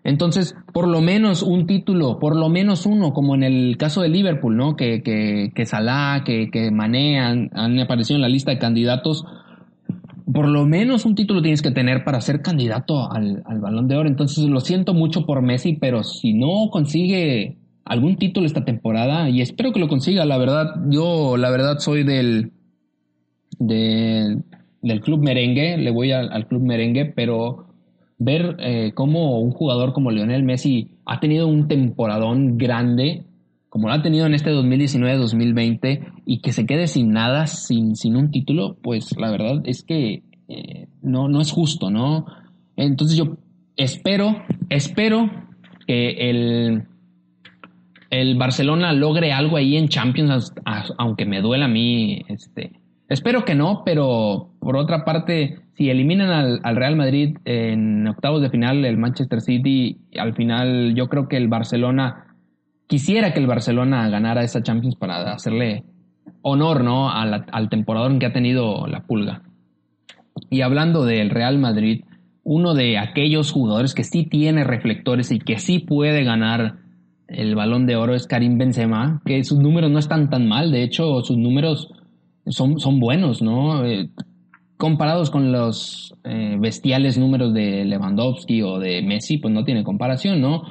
Entonces, 0.02 0.54
por 0.72 0.88
lo 0.88 1.00
menos 1.00 1.42
un 1.42 1.66
título, 1.66 2.18
por 2.18 2.36
lo 2.36 2.48
menos 2.48 2.86
uno, 2.86 3.12
como 3.12 3.34
en 3.34 3.42
el 3.42 3.76
caso 3.76 4.00
de 4.00 4.08
Liverpool, 4.08 4.56
¿no? 4.56 4.76
Que, 4.76 5.02
que, 5.02 5.52
que 5.54 5.66
Salah, 5.66 6.22
que, 6.24 6.50
que 6.50 6.70
Mané 6.70 7.20
han 7.20 7.78
aparecido 7.80 8.16
en 8.16 8.22
la 8.22 8.28
lista 8.28 8.50
de 8.50 8.58
candidatos 8.58 9.24
por 10.32 10.48
lo 10.48 10.66
menos 10.66 11.04
un 11.06 11.14
título 11.14 11.42
tienes 11.42 11.62
que 11.62 11.70
tener 11.70 12.04
para 12.04 12.20
ser 12.20 12.42
candidato 12.42 13.10
al, 13.10 13.42
balón 13.60 13.88
de 13.88 13.96
oro. 13.96 14.08
Entonces 14.08 14.44
lo 14.44 14.60
siento 14.60 14.94
mucho 14.94 15.26
por 15.26 15.42
Messi, 15.42 15.74
pero 15.74 16.02
si 16.04 16.34
no 16.34 16.68
consigue 16.70 17.56
algún 17.84 18.16
título 18.16 18.46
esta 18.46 18.64
temporada, 18.64 19.28
y 19.28 19.40
espero 19.40 19.72
que 19.72 19.80
lo 19.80 19.88
consiga, 19.88 20.24
la 20.24 20.38
verdad, 20.38 20.76
yo 20.88 21.36
la 21.36 21.50
verdad 21.50 21.78
soy 21.78 22.04
del, 22.04 22.52
del, 23.58 24.44
club 25.02 25.22
merengue, 25.22 25.76
le 25.78 25.90
voy 25.90 26.12
al, 26.12 26.46
club 26.46 26.62
merengue, 26.62 27.06
pero 27.06 27.66
ver 28.20 28.56
eh, 28.60 28.92
cómo 28.94 29.40
un 29.40 29.50
jugador 29.50 29.94
como 29.94 30.10
Lionel 30.10 30.44
Messi 30.44 30.90
ha 31.06 31.20
tenido 31.20 31.48
un 31.48 31.68
temporadón 31.68 32.58
grande, 32.58 33.24
como 33.70 33.88
lo 33.88 33.94
ha 33.94 34.02
tenido 34.02 34.26
en 34.26 34.34
este 34.34 34.52
2019-2020 34.52 36.22
y 36.26 36.40
que 36.40 36.52
se 36.52 36.66
quede 36.66 36.86
sin 36.86 37.12
nada, 37.12 37.46
sin, 37.46 37.96
sin 37.96 38.16
un 38.16 38.30
título, 38.30 38.76
pues 38.82 39.16
la 39.18 39.30
verdad 39.30 39.62
es 39.64 39.82
que 39.82 40.22
eh, 40.48 40.86
no, 41.00 41.28
no 41.28 41.40
es 41.40 41.50
justo, 41.50 41.90
¿no? 41.90 42.26
Entonces 42.76 43.16
yo 43.16 43.38
espero, 43.76 44.36
espero 44.68 45.30
que 45.86 46.28
el, 46.28 46.82
el 48.10 48.36
Barcelona 48.36 48.92
logre 48.92 49.32
algo 49.32 49.56
ahí 49.56 49.78
en 49.78 49.88
Champions, 49.88 50.52
aunque 50.98 51.24
me 51.24 51.40
duela 51.40 51.64
a 51.64 51.68
mí, 51.68 52.20
este, 52.28 52.72
espero 53.08 53.46
que 53.46 53.54
no, 53.54 53.82
pero 53.82 54.49
por 54.60 54.76
otra 54.76 55.04
parte, 55.04 55.58
si 55.74 55.90
eliminan 55.90 56.30
al, 56.30 56.60
al, 56.62 56.76
Real 56.76 56.96
Madrid 56.96 57.36
en 57.44 58.06
octavos 58.06 58.42
de 58.42 58.50
final, 58.50 58.84
el 58.84 58.98
Manchester 58.98 59.40
City, 59.40 59.98
al 60.18 60.34
final 60.34 60.94
yo 60.94 61.08
creo 61.08 61.28
que 61.28 61.36
el 61.36 61.48
Barcelona 61.48 62.30
quisiera 62.86 63.32
que 63.32 63.38
el 63.38 63.46
Barcelona 63.46 64.08
ganara 64.10 64.42
esa 64.42 64.62
Champions 64.62 64.96
para 64.96 65.32
hacerle 65.32 65.84
honor 66.42 66.82
¿no? 66.82 67.08
al, 67.10 67.68
temporador 67.70 68.18
que 68.18 68.26
ha 68.26 68.32
tenido 68.32 68.86
la 68.88 69.02
pulga. 69.02 69.42
Y 70.50 70.62
hablando 70.62 71.04
del 71.04 71.30
Real 71.30 71.58
Madrid, 71.58 72.04
uno 72.42 72.74
de 72.74 72.98
aquellos 72.98 73.52
jugadores 73.52 73.94
que 73.94 74.02
sí 74.02 74.24
tiene 74.24 74.64
reflectores 74.64 75.30
y 75.30 75.38
que 75.38 75.58
sí 75.58 75.78
puede 75.78 76.24
ganar 76.24 76.78
el 77.28 77.54
balón 77.54 77.86
de 77.86 77.94
oro 77.94 78.14
es 78.14 78.26
Karim 78.26 78.58
Benzema, 78.58 79.22
que 79.24 79.44
sus 79.44 79.58
números 79.58 79.90
no 79.90 80.00
están 80.00 80.28
tan 80.28 80.48
mal, 80.48 80.72
de 80.72 80.82
hecho 80.82 81.22
sus 81.22 81.36
números 81.36 81.92
son, 82.46 82.80
son 82.80 82.98
buenos, 82.98 83.40
¿no? 83.40 83.84
Comparados 84.80 85.28
con 85.28 85.52
los 85.52 86.14
eh, 86.24 86.56
bestiales 86.58 87.18
números 87.18 87.52
de 87.52 87.84
Lewandowski 87.84 88.62
o 88.62 88.78
de 88.78 89.02
Messi, 89.02 89.36
pues 89.36 89.52
no 89.52 89.62
tiene 89.62 89.84
comparación, 89.84 90.40
¿no? 90.40 90.62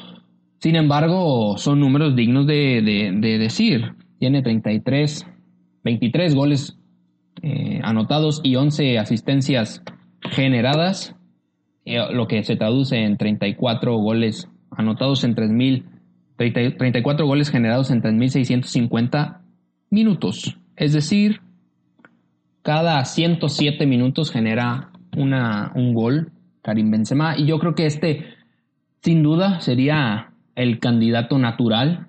Sin 0.58 0.76
embargo, 0.76 1.60
son 1.60 1.80
números 1.80 2.16
dignos 2.16 2.48
de, 2.48 2.82
decir. 3.22 3.94
Tiene 4.18 4.42
33, 4.42 5.28
23 5.84 6.34
goles 6.34 6.76
eh, 7.44 7.82
anotados 7.84 8.42
y 8.44 8.56
11 8.56 8.98
asistencias 8.98 9.84
generadas, 10.32 11.16
eh, 11.86 12.00
lo 12.12 12.28
que 12.28 12.42
se 12.44 12.56
traduce 12.56 13.04
en 13.04 13.16
34 13.16 13.96
goles 13.96 14.50
anotados 14.72 15.24
en 15.24 15.36
3.000, 15.36 15.84
34 16.80 17.28
goles 17.28 17.52
generados 17.52 17.92
en 17.92 18.02
3.650 18.02 19.42
minutos. 19.92 20.58
Es 20.76 20.94
decir, 20.94 21.42
cada 22.62 23.04
107 23.04 23.86
minutos 23.86 24.32
genera 24.32 24.92
una, 25.18 25.72
un 25.76 25.94
gol 25.94 26.32
Karim 26.62 26.92
Benzema 26.92 27.38
y 27.38 27.46
yo 27.46 27.60
creo 27.60 27.76
que 27.76 27.86
este 27.86 28.26
sin 29.02 29.24
duda 29.24 29.62
sería 29.62 30.34
el 30.56 30.80
candidato 30.80 31.38
natural. 31.38 32.08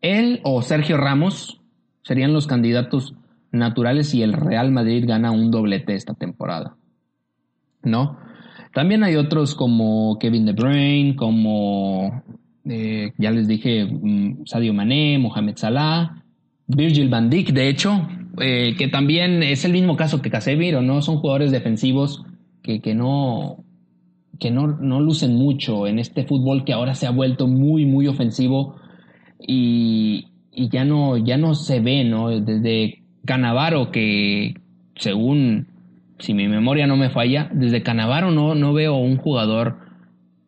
Él 0.00 0.40
o 0.44 0.62
Sergio 0.62 0.96
Ramos 0.96 1.60
serían 2.02 2.32
los 2.32 2.46
candidatos 2.46 3.14
naturales 3.50 4.08
si 4.08 4.22
el 4.22 4.32
Real 4.32 4.70
Madrid 4.70 5.04
gana 5.06 5.30
un 5.30 5.50
doblete 5.50 5.94
esta 5.94 6.14
temporada. 6.14 6.76
¿No? 7.82 8.18
También 8.72 9.02
hay 9.02 9.16
otros 9.16 9.54
como 9.54 10.18
Kevin 10.18 10.46
De 10.46 10.52
Bruyne, 10.52 11.16
como 11.16 12.22
eh, 12.64 13.12
ya 13.18 13.30
les 13.30 13.48
dije, 13.48 13.84
mm, 13.84 14.46
Sadio 14.46 14.72
Mané, 14.74 15.18
Mohamed 15.18 15.56
Salah, 15.56 16.22
Virgil 16.66 17.08
van 17.08 17.30
Dijk, 17.30 17.50
de 17.52 17.68
hecho, 17.68 18.06
eh, 18.40 18.74
que 18.76 18.88
también 18.88 19.42
es 19.42 19.64
el 19.64 19.72
mismo 19.72 19.96
caso 19.96 20.22
que 20.22 20.30
Casemiro, 20.30 20.82
¿no? 20.82 21.02
Son 21.02 21.18
jugadores 21.18 21.50
defensivos 21.50 22.24
que, 22.62 22.80
que 22.80 22.94
no, 22.94 23.64
que 24.38 24.50
no, 24.50 24.66
no, 24.66 25.00
lucen 25.00 25.34
mucho 25.34 25.86
en 25.86 25.98
este 25.98 26.24
fútbol 26.24 26.64
que 26.64 26.72
ahora 26.72 26.94
se 26.94 27.06
ha 27.06 27.10
vuelto 27.10 27.46
muy, 27.46 27.86
muy 27.86 28.06
ofensivo 28.06 28.76
y, 29.40 30.28
y, 30.52 30.68
ya, 30.68 30.84
no, 30.84 31.16
ya 31.16 31.36
no 31.36 31.54
se 31.54 31.80
ve, 31.80 32.04
¿no? 32.04 32.28
Desde 32.40 33.02
Canavaro, 33.24 33.90
que 33.90 34.54
según, 34.96 35.68
si 36.18 36.34
mi 36.34 36.48
memoria 36.48 36.86
no 36.86 36.96
me 36.96 37.10
falla, 37.10 37.50
desde 37.52 37.82
Canavaro 37.82 38.30
no, 38.30 38.54
no 38.54 38.72
veo 38.72 38.96
un 38.96 39.16
jugador 39.16 39.78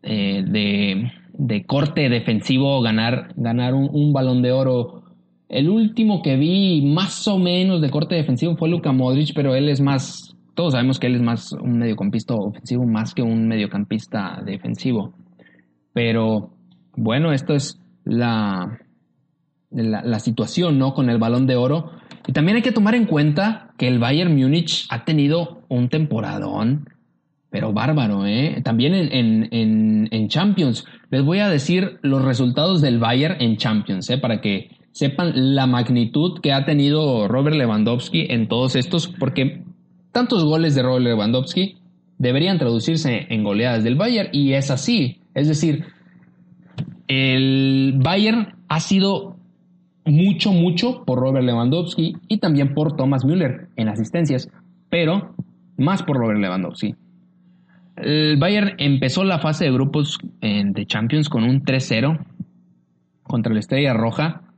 eh, 0.03 0.45
de, 0.47 1.13
de, 1.35 1.65
corte 1.65 2.09
defensivo 2.09 2.81
ganar, 2.81 3.33
ganar 3.37 3.75
un, 3.75 3.89
un, 3.93 4.13
balón 4.13 4.43
de 4.43 4.53
oro. 4.53 5.00
El 5.51 5.69
último 5.69 6.23
que 6.23 6.37
vi 6.37 6.81
más 6.83 7.29
o 7.29 7.39
menos 7.39 7.81
de 7.81 7.91
corte 7.91 8.15
defensivo 8.15 8.57
fue 8.57 8.69
Luka 8.69 8.93
Modric, 8.93 9.35
pero 9.35 9.55
él 9.55 9.69
es 9.69 9.81
más 9.81 10.31
todos 10.61 10.73
sabemos 10.75 10.99
que 10.99 11.07
él 11.07 11.15
es 11.15 11.23
más 11.23 11.53
un 11.53 11.79
mediocampista 11.79 12.35
ofensivo 12.35 12.85
más 12.85 13.15
que 13.15 13.23
un 13.23 13.49
mediocampista 13.49 14.43
defensivo. 14.45 15.15
Pero 15.95 16.51
bueno, 16.97 17.33
esto 17.33 17.55
es 17.55 17.81
la, 18.05 18.79
la, 19.71 20.19
situación 20.19 20.79
¿no? 20.79 20.93
con 20.93 21.09
el 21.09 21.17
balón 21.19 21.47
de 21.47 21.57
oro. 21.57 21.93
Y 22.27 22.33
también 22.33 22.57
hay 22.57 22.63
que 22.63 22.73
tomar 22.73 22.95
en 22.95 23.07
cuenta 23.07 23.71
que 23.79 23.89
el 23.89 23.99
Bayern 23.99 24.37
Múnich 24.37 24.87
ha 24.91 25.05
tenido 25.07 25.63
un 25.69 25.89
temporadón 25.89 26.91
pero 27.49 27.73
bárbaro, 27.73 28.27
¿eh? 28.27 28.61
También 28.63 28.95
en, 28.95 29.49
en, 29.51 30.09
en, 30.13 30.29
Champions. 30.29 30.85
Les 31.11 31.25
voy 31.25 31.39
a 31.39 31.49
decir 31.49 31.99
los 32.03 32.23
resultados 32.23 32.81
del 32.81 32.99
Bayern 32.99 33.41
en 33.41 33.57
Champions, 33.57 34.09
¿eh? 34.11 34.19
Para 34.19 34.41
que 34.41 34.71
sepan 34.93 35.55
la 35.55 35.67
magnitud 35.67 36.41
que 36.41 36.53
ha 36.53 36.65
tenido 36.65 37.29
Robert 37.29 37.57
Lewandowski 37.57 38.27
en 38.31 38.49
todos 38.49 38.77
estos, 38.77 39.09
porque 39.09 39.63
tantos 40.13 40.45
goles 40.45 40.75
de 40.75 40.83
Robert 40.83 41.05
Lewandowski 41.05 41.77
deberían 42.19 42.59
traducirse 42.59 43.27
en 43.31 43.45
goleadas 43.45 43.85
del 43.85 43.97
Bayern 43.97 44.31
y 44.33 44.53
es 44.53 44.71
así. 44.71 45.21
Es 45.35 45.49
decir, 45.49 45.85
el 47.09 47.95
Bayern 47.97 48.55
ha 48.69 48.81
sido 48.81 49.37
mucho, 50.05 50.53
mucho 50.53 51.05
por 51.05 51.19
Robert 51.19 51.45
Lewandowski 51.45 52.17
y 52.29 52.39
también 52.39 52.75
por 52.75 52.97
Thomas 52.97 53.25
Müller 53.25 53.69
en 53.77 53.89
asistencias, 53.89 54.51
pero 54.91 55.35
más 55.77 56.03
por 56.03 56.17
Robert 56.19 56.41
Lewandowski. 56.41 56.95
El 57.97 58.39
Bayern 58.39 58.75
empezó 58.79 59.25
la 59.25 59.39
fase 59.39 59.65
de 59.65 59.73
grupos 59.73 60.19
de 60.41 60.87
Champions 60.87 61.29
con 61.29 61.45
un 61.45 61.63
3-0 61.63 62.19
contra 63.23 63.53
la 63.53 63.61
Estrella 63.61 63.93
Roja 63.93 64.50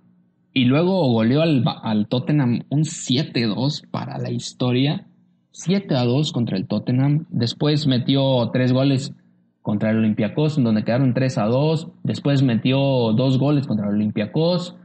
y 0.55 0.65
luego 0.65 1.11
goleó 1.13 1.43
al, 1.43 1.65
al 1.83 2.09
Tottenham 2.09 2.65
un 2.69 2.83
7-2 2.83 3.89
para 3.91 4.19
la 4.19 4.31
historia. 4.31 5.07
7-2 5.53 6.33
contra 6.33 6.57
el 6.57 6.67
Tottenham. 6.67 7.27
Después 7.31 7.87
metió 7.87 8.51
tres 8.53 8.73
goles 8.73 9.15
contra 9.63 9.91
el 9.91 9.99
Olympiacos, 9.99 10.59
en 10.59 10.65
donde 10.65 10.85
quedaron 10.85 11.15
3-2. 11.15 11.93
Después 12.03 12.43
metió 12.43 12.79
dos 13.13 13.39
goles 13.39 13.67
contra 13.67 13.89
el 13.89 13.95
Olympiacos. 13.95 14.77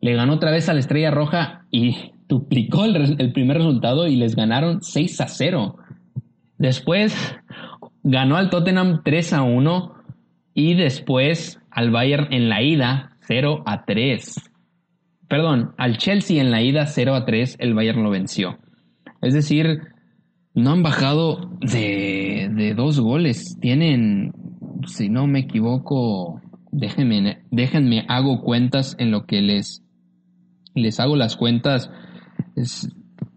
Le 0.00 0.14
ganó 0.14 0.34
otra 0.34 0.50
vez 0.50 0.68
a 0.68 0.74
la 0.74 0.80
Estrella 0.80 1.10
Roja 1.10 1.64
y 1.70 1.96
duplicó 2.28 2.84
el, 2.84 3.20
el 3.20 3.32
primer 3.32 3.58
resultado 3.58 4.06
y 4.06 4.16
les 4.16 4.36
ganaron 4.36 4.80
6-0. 4.80 5.74
Después 6.58 7.36
ganó 8.02 8.36
al 8.36 8.50
Tottenham 8.50 9.02
3 9.04 9.32
a 9.32 9.42
1 9.42 9.94
y 10.54 10.74
después 10.74 11.60
al 11.70 11.90
Bayern 11.90 12.32
en 12.32 12.48
la 12.48 12.62
ida 12.62 13.16
0 13.20 13.62
a 13.66 13.84
3. 13.84 14.55
Perdón, 15.28 15.72
al 15.76 15.98
Chelsea 15.98 16.40
en 16.40 16.50
la 16.50 16.62
ida 16.62 16.86
0 16.86 17.14
a 17.14 17.24
3 17.24 17.56
el 17.58 17.74
Bayern 17.74 18.02
lo 18.02 18.10
venció. 18.10 18.58
Es 19.22 19.34
decir, 19.34 19.80
no 20.54 20.70
han 20.70 20.82
bajado 20.82 21.50
de, 21.60 22.50
de 22.54 22.74
dos 22.74 23.00
goles. 23.00 23.58
Tienen, 23.60 24.32
si 24.86 25.08
no 25.08 25.26
me 25.26 25.40
equivoco, 25.40 26.40
déjenme, 26.70 27.42
déjenme 27.50 28.04
hago 28.08 28.42
cuentas 28.42 28.94
en 28.98 29.10
lo 29.10 29.26
que 29.26 29.42
les, 29.42 29.82
les 30.74 31.00
hago 31.00 31.16
las 31.16 31.36
cuentas. 31.36 31.90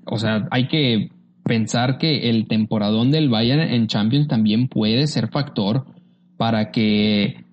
O 0.06 0.17
sea, 0.17 0.47
hay 0.52 0.67
que 0.67 1.10
pensar 1.43 1.97
que 1.97 2.30
el 2.30 2.47
temporadón 2.47 3.10
del 3.10 3.30
Bayern 3.30 3.62
en 3.62 3.88
Champions 3.88 4.28
también 4.28 4.67
puede 4.67 5.08
ser 5.08 5.30
factor 5.30 5.86
para 6.38 6.71
que 6.71 7.43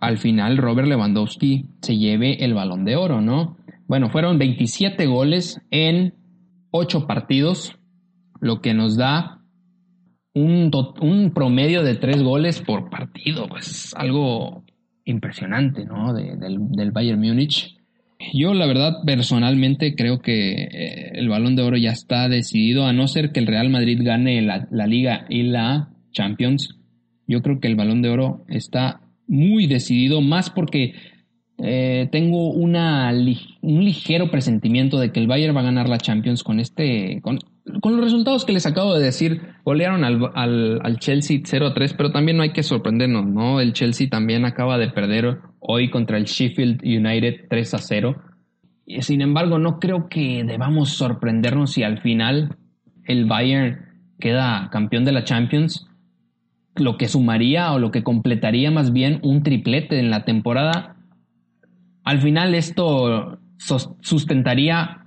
al 0.00 0.18
final 0.18 0.56
Robert 0.56 0.88
Lewandowski 0.88 1.66
se 1.82 1.96
lleve 1.96 2.44
el 2.44 2.54
balón 2.54 2.84
de 2.84 2.96
oro, 2.96 3.20
¿no? 3.20 3.56
Bueno, 3.86 4.10
fueron 4.10 4.38
27 4.38 5.06
goles 5.06 5.60
en 5.70 6.14
8 6.70 7.06
partidos, 7.06 7.78
lo 8.40 8.60
que 8.60 8.74
nos 8.74 8.96
da 8.96 9.42
un, 10.34 11.32
promedio 11.34 11.82
de 11.82 11.96
3 11.96 12.22
goles 12.22 12.60
por 12.60 12.90
partido, 12.90 13.48
pues 13.48 13.94
algo 13.96 14.64
impresionante, 15.04 15.84
¿no? 15.84 16.12
del, 16.12 16.38
del 16.70 16.92
Bayern 16.92 17.20
Múnich. 17.20 17.78
Yo 18.34 18.52
la 18.52 18.66
verdad 18.66 18.96
personalmente 19.06 19.94
creo 19.94 20.20
que 20.20 20.64
eh, 20.64 21.10
el 21.14 21.28
balón 21.28 21.54
de 21.54 21.62
oro 21.62 21.76
ya 21.76 21.92
está 21.92 22.28
decidido, 22.28 22.84
a 22.84 22.92
no 22.92 23.06
ser 23.06 23.30
que 23.30 23.40
el 23.40 23.46
Real 23.46 23.70
Madrid 23.70 24.00
gane 24.02 24.42
la, 24.42 24.86
liga 24.86 25.24
y 25.28 25.44
la 25.44 25.90
Champions. 26.10 26.76
Yo 27.26 27.42
creo 27.42 27.60
que 27.60 27.68
el 27.68 27.76
balón 27.76 28.02
de 28.02 28.08
oro 28.08 28.44
está 28.48 29.00
muy 29.28 29.66
decidido, 29.66 30.20
más 30.20 30.50
porque 30.50 30.94
eh, 31.60 32.08
tengo 32.12 32.50
una, 32.50 33.12
un 33.62 33.84
ligero 33.84 34.30
presentimiento 34.30 34.98
de 34.98 35.10
que 35.10 35.20
el 35.20 35.26
Bayern 35.26 35.56
va 35.56 35.60
a 35.60 35.64
ganar 35.64 35.88
la 35.88 35.98
Champions 35.98 36.44
con 36.44 36.60
este, 36.60 37.20
con, 37.20 37.38
con 37.80 37.96
los 37.96 38.04
resultados 38.04 38.44
que 38.44 38.52
les 38.52 38.66
acabo 38.66 38.94
de 38.94 39.04
decir. 39.04 39.42
Golearon 39.64 40.04
al, 40.04 40.30
al, 40.34 40.80
al 40.82 40.98
Chelsea 40.98 41.38
0-3, 41.38 41.94
pero 41.96 42.12
también 42.12 42.36
no 42.36 42.42
hay 42.42 42.52
que 42.52 42.62
sorprendernos, 42.62 43.26
¿no? 43.26 43.60
El 43.60 43.72
Chelsea 43.72 44.08
también 44.08 44.44
acaba 44.44 44.78
de 44.78 44.88
perder 44.88 45.38
hoy 45.58 45.90
contra 45.90 46.16
el 46.16 46.24
Sheffield 46.24 46.82
United 46.82 47.46
3 47.50 47.74
a 47.74 47.78
0. 47.78 48.22
Sin 49.00 49.20
embargo, 49.20 49.58
no 49.58 49.80
creo 49.80 50.08
que 50.08 50.44
debamos 50.44 50.90
sorprendernos 50.90 51.72
si 51.72 51.82
al 51.82 52.00
final 52.00 52.56
el 53.04 53.26
Bayern 53.26 53.80
queda 54.18 54.68
campeón 54.70 55.04
de 55.04 55.12
la 55.12 55.24
Champions, 55.24 55.88
lo 56.80 56.96
que 56.96 57.08
sumaría 57.08 57.72
o 57.72 57.78
lo 57.78 57.90
que 57.90 58.02
completaría 58.02 58.70
más 58.70 58.92
bien 58.92 59.20
un 59.22 59.42
triplete 59.42 59.98
en 59.98 60.10
la 60.10 60.24
temporada. 60.24 60.96
Al 62.04 62.20
final 62.20 62.54
esto 62.54 63.38
sustentaría 64.00 65.04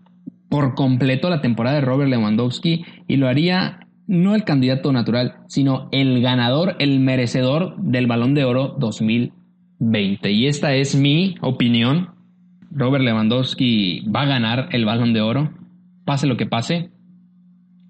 por 0.50 0.76
completo 0.76 1.30
la 1.30 1.42
temporada 1.42 1.78
de 1.78 1.82
Robert 1.82 2.10
Lewandowski 2.10 2.84
y 3.08 3.18
lo 3.18 3.28
haría 3.28 3.88
no 4.08 4.36
el 4.36 4.44
candidato 4.44 4.92
natural, 4.92 5.36
sino 5.48 5.88
el 5.92 6.22
ganador, 6.22 6.76
el 6.80 7.00
merecedor 7.00 7.78
del 7.78 8.08
Balón 8.08 8.34
de 8.34 8.44
Oro 8.44 8.76
2020. 8.78 9.42
20. 9.82 10.32
Y 10.32 10.48
esta 10.48 10.76
es 10.76 10.96
mi 10.96 11.36
opinión. 11.42 12.12
Robert 12.72 13.04
Lewandowski 13.04 14.08
va 14.08 14.22
a 14.22 14.26
ganar 14.26 14.70
el 14.72 14.86
balón 14.86 15.12
de 15.14 15.22
oro. 15.22 15.52
Pase 16.06 16.28
lo 16.28 16.38
que 16.38 16.46
pase. 16.46 16.92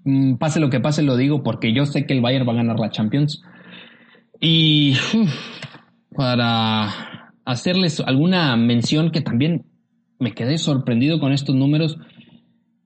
Mm, 0.04 0.36
pase 0.36 0.58
lo 0.58 0.70
que 0.70 0.80
pase, 0.80 1.02
lo 1.02 1.16
digo 1.16 1.42
porque 1.42 1.72
yo 1.72 1.84
sé 1.84 2.06
que 2.06 2.14
el 2.14 2.22
Bayern 2.22 2.48
va 2.48 2.52
a 2.52 2.56
ganar 2.56 2.80
la 2.80 2.90
Champions. 2.90 3.42
Y 4.44 4.94
para 6.16 7.32
hacerles 7.44 8.00
alguna 8.00 8.56
mención 8.56 9.12
que 9.12 9.20
también 9.20 9.66
me 10.18 10.34
quedé 10.34 10.58
sorprendido 10.58 11.20
con 11.20 11.32
estos 11.32 11.54
números, 11.54 11.96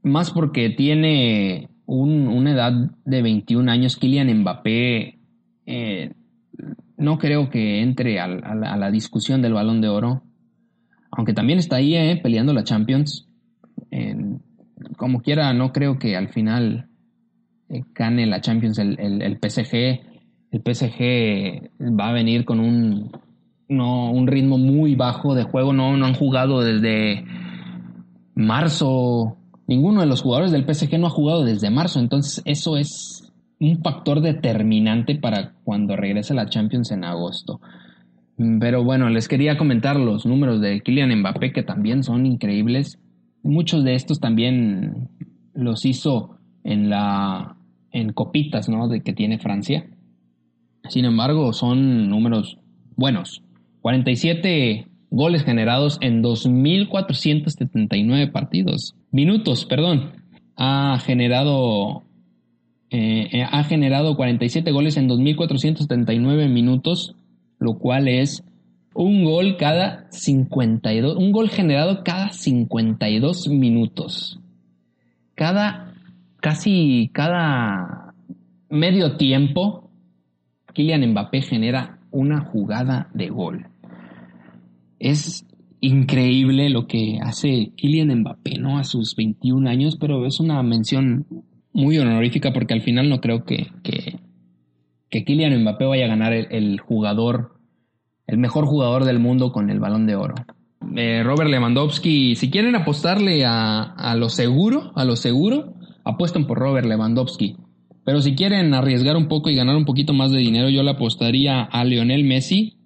más 0.02 0.30
porque 0.30 0.68
tiene 0.68 1.70
una 1.86 2.52
edad 2.52 2.72
de 3.06 3.22
21 3.22 3.72
años, 3.72 3.96
Kylian 3.96 4.40
Mbappé. 4.40 5.18
Eh, 5.64 6.12
no 6.98 7.18
creo 7.18 7.48
que 7.48 7.80
entre 7.80 8.20
a, 8.20 8.28
la, 8.28 8.90
discusión 8.90 9.40
del 9.40 9.54
balón 9.54 9.80
de 9.80 9.88
oro, 9.88 10.24
aunque 11.10 11.32
también 11.32 11.58
está 11.58 11.76
ahí 11.76 11.94
eh, 11.96 12.20
peleando 12.22 12.52
la 12.52 12.64
Champions. 12.64 13.28
como 14.98 15.22
quiera, 15.22 15.54
no 15.54 15.72
creo 15.72 15.98
que 15.98 16.16
al 16.16 16.28
final 16.28 16.90
eh, 17.70 17.82
gane 17.94 18.26
la 18.26 18.42
Champions 18.42 18.78
el, 18.78 18.98
el, 19.00 19.38
PSG. 19.38 20.15
El 20.50 20.62
PSG 20.62 21.70
va 21.98 22.08
a 22.08 22.12
venir 22.12 22.44
con 22.44 22.60
un, 22.60 23.10
no, 23.68 24.10
un 24.10 24.26
ritmo 24.26 24.58
muy 24.58 24.94
bajo 24.94 25.34
de 25.34 25.44
juego, 25.44 25.72
no, 25.72 25.96
no 25.96 26.06
han 26.06 26.14
jugado 26.14 26.60
desde 26.60 27.24
marzo. 28.34 29.36
Ninguno 29.66 30.00
de 30.00 30.06
los 30.06 30.22
jugadores 30.22 30.52
del 30.52 30.64
PSG 30.64 30.98
no 30.98 31.08
ha 31.08 31.10
jugado 31.10 31.44
desde 31.44 31.70
marzo, 31.70 31.98
entonces 31.98 32.42
eso 32.44 32.76
es 32.76 33.32
un 33.58 33.82
factor 33.82 34.20
determinante 34.20 35.16
para 35.16 35.54
cuando 35.64 35.96
regrese 35.96 36.34
la 36.34 36.48
Champions 36.48 36.92
en 36.92 37.04
agosto. 37.04 37.60
Pero 38.36 38.84
bueno, 38.84 39.08
les 39.08 39.28
quería 39.28 39.56
comentar 39.56 39.96
los 39.96 40.26
números 40.26 40.60
de 40.60 40.82
Kylian 40.82 41.20
Mbappé 41.20 41.52
que 41.52 41.62
también 41.62 42.02
son 42.02 42.26
increíbles. 42.26 42.98
Muchos 43.42 43.82
de 43.82 43.94
estos 43.94 44.20
también 44.20 45.08
los 45.54 45.84
hizo 45.86 46.38
en 46.62 46.90
la 46.90 47.56
en 47.92 48.12
copitas, 48.12 48.68
¿no? 48.68 48.88
De 48.88 49.00
que 49.00 49.14
tiene 49.14 49.38
Francia. 49.38 49.86
Sin 50.88 51.04
embargo, 51.04 51.52
son 51.52 52.08
números 52.08 52.58
buenos. 52.96 53.42
47 53.82 54.86
goles 55.10 55.44
generados 55.44 55.98
en 56.00 56.22
2479 56.22 58.28
partidos. 58.28 58.94
Minutos, 59.10 59.64
perdón. 59.64 60.12
Ha 60.56 60.98
generado 61.04 62.06
eh, 62.90 63.28
eh, 63.32 63.42
ha 63.42 63.64
generado 63.64 64.16
47 64.16 64.70
goles 64.70 64.96
en 64.96 65.08
2.479 65.08 66.48
minutos, 66.48 67.16
lo 67.58 67.78
cual 67.78 68.06
es 68.06 68.44
un 68.94 69.24
gol 69.24 69.56
cada 69.56 70.06
52, 70.10 71.16
un 71.16 71.32
gol 71.32 71.50
generado 71.50 72.04
cada 72.04 72.30
52 72.30 73.48
minutos. 73.48 74.38
Cada, 75.34 75.94
casi 76.40 77.10
cada 77.12 78.14
medio 78.70 79.16
tiempo, 79.16 79.85
Kylian 80.76 81.10
Mbappé 81.10 81.40
genera 81.40 81.98
una 82.10 82.42
jugada 82.42 83.08
de 83.14 83.30
gol. 83.30 83.66
Es 84.98 85.46
increíble 85.80 86.68
lo 86.68 86.86
que 86.86 87.18
hace 87.22 87.72
Kylian 87.76 88.20
Mbappé, 88.20 88.58
¿no? 88.58 88.76
A 88.76 88.84
sus 88.84 89.16
21 89.16 89.70
años, 89.70 89.96
pero 89.98 90.26
es 90.26 90.38
una 90.38 90.62
mención 90.62 91.24
muy 91.72 91.96
honorífica 91.96 92.52
porque 92.52 92.74
al 92.74 92.82
final 92.82 93.08
no 93.08 93.22
creo 93.22 93.44
que, 93.44 93.68
que, 93.82 95.24
Kylian 95.24 95.62
Mbappé 95.62 95.86
vaya 95.86 96.04
a 96.04 96.08
ganar 96.08 96.34
el, 96.34 96.78
jugador, 96.78 97.54
el 98.26 98.36
mejor 98.36 98.66
jugador 98.66 99.04
del 99.04 99.18
mundo 99.18 99.52
con 99.52 99.70
el 99.70 99.80
balón 99.80 100.06
de 100.06 100.16
oro. 100.16 100.34
Eh, 100.94 101.22
Robert 101.22 101.48
Lewandowski, 101.48 102.36
si 102.36 102.50
quieren 102.50 102.76
apostarle 102.76 103.46
a, 103.46 103.80
a, 103.80 104.14
lo 104.14 104.28
seguro, 104.28 104.92
a 104.94 105.06
lo 105.06 105.16
seguro, 105.16 105.72
apuesten 106.04 106.46
por 106.46 106.58
Robert 106.58 106.86
Lewandowski. 106.86 107.56
Pero 108.06 108.22
si 108.22 108.36
quieren 108.36 108.72
arriesgar 108.72 109.16
un 109.16 109.26
poco 109.26 109.50
y 109.50 109.56
ganar 109.56 109.74
un 109.74 109.84
poquito 109.84 110.12
más 110.12 110.30
de 110.30 110.38
dinero, 110.38 110.70
yo 110.70 110.84
le 110.84 110.92
apostaría 110.92 111.62
a 111.62 111.84
Lionel 111.84 112.22
Messi 112.22 112.76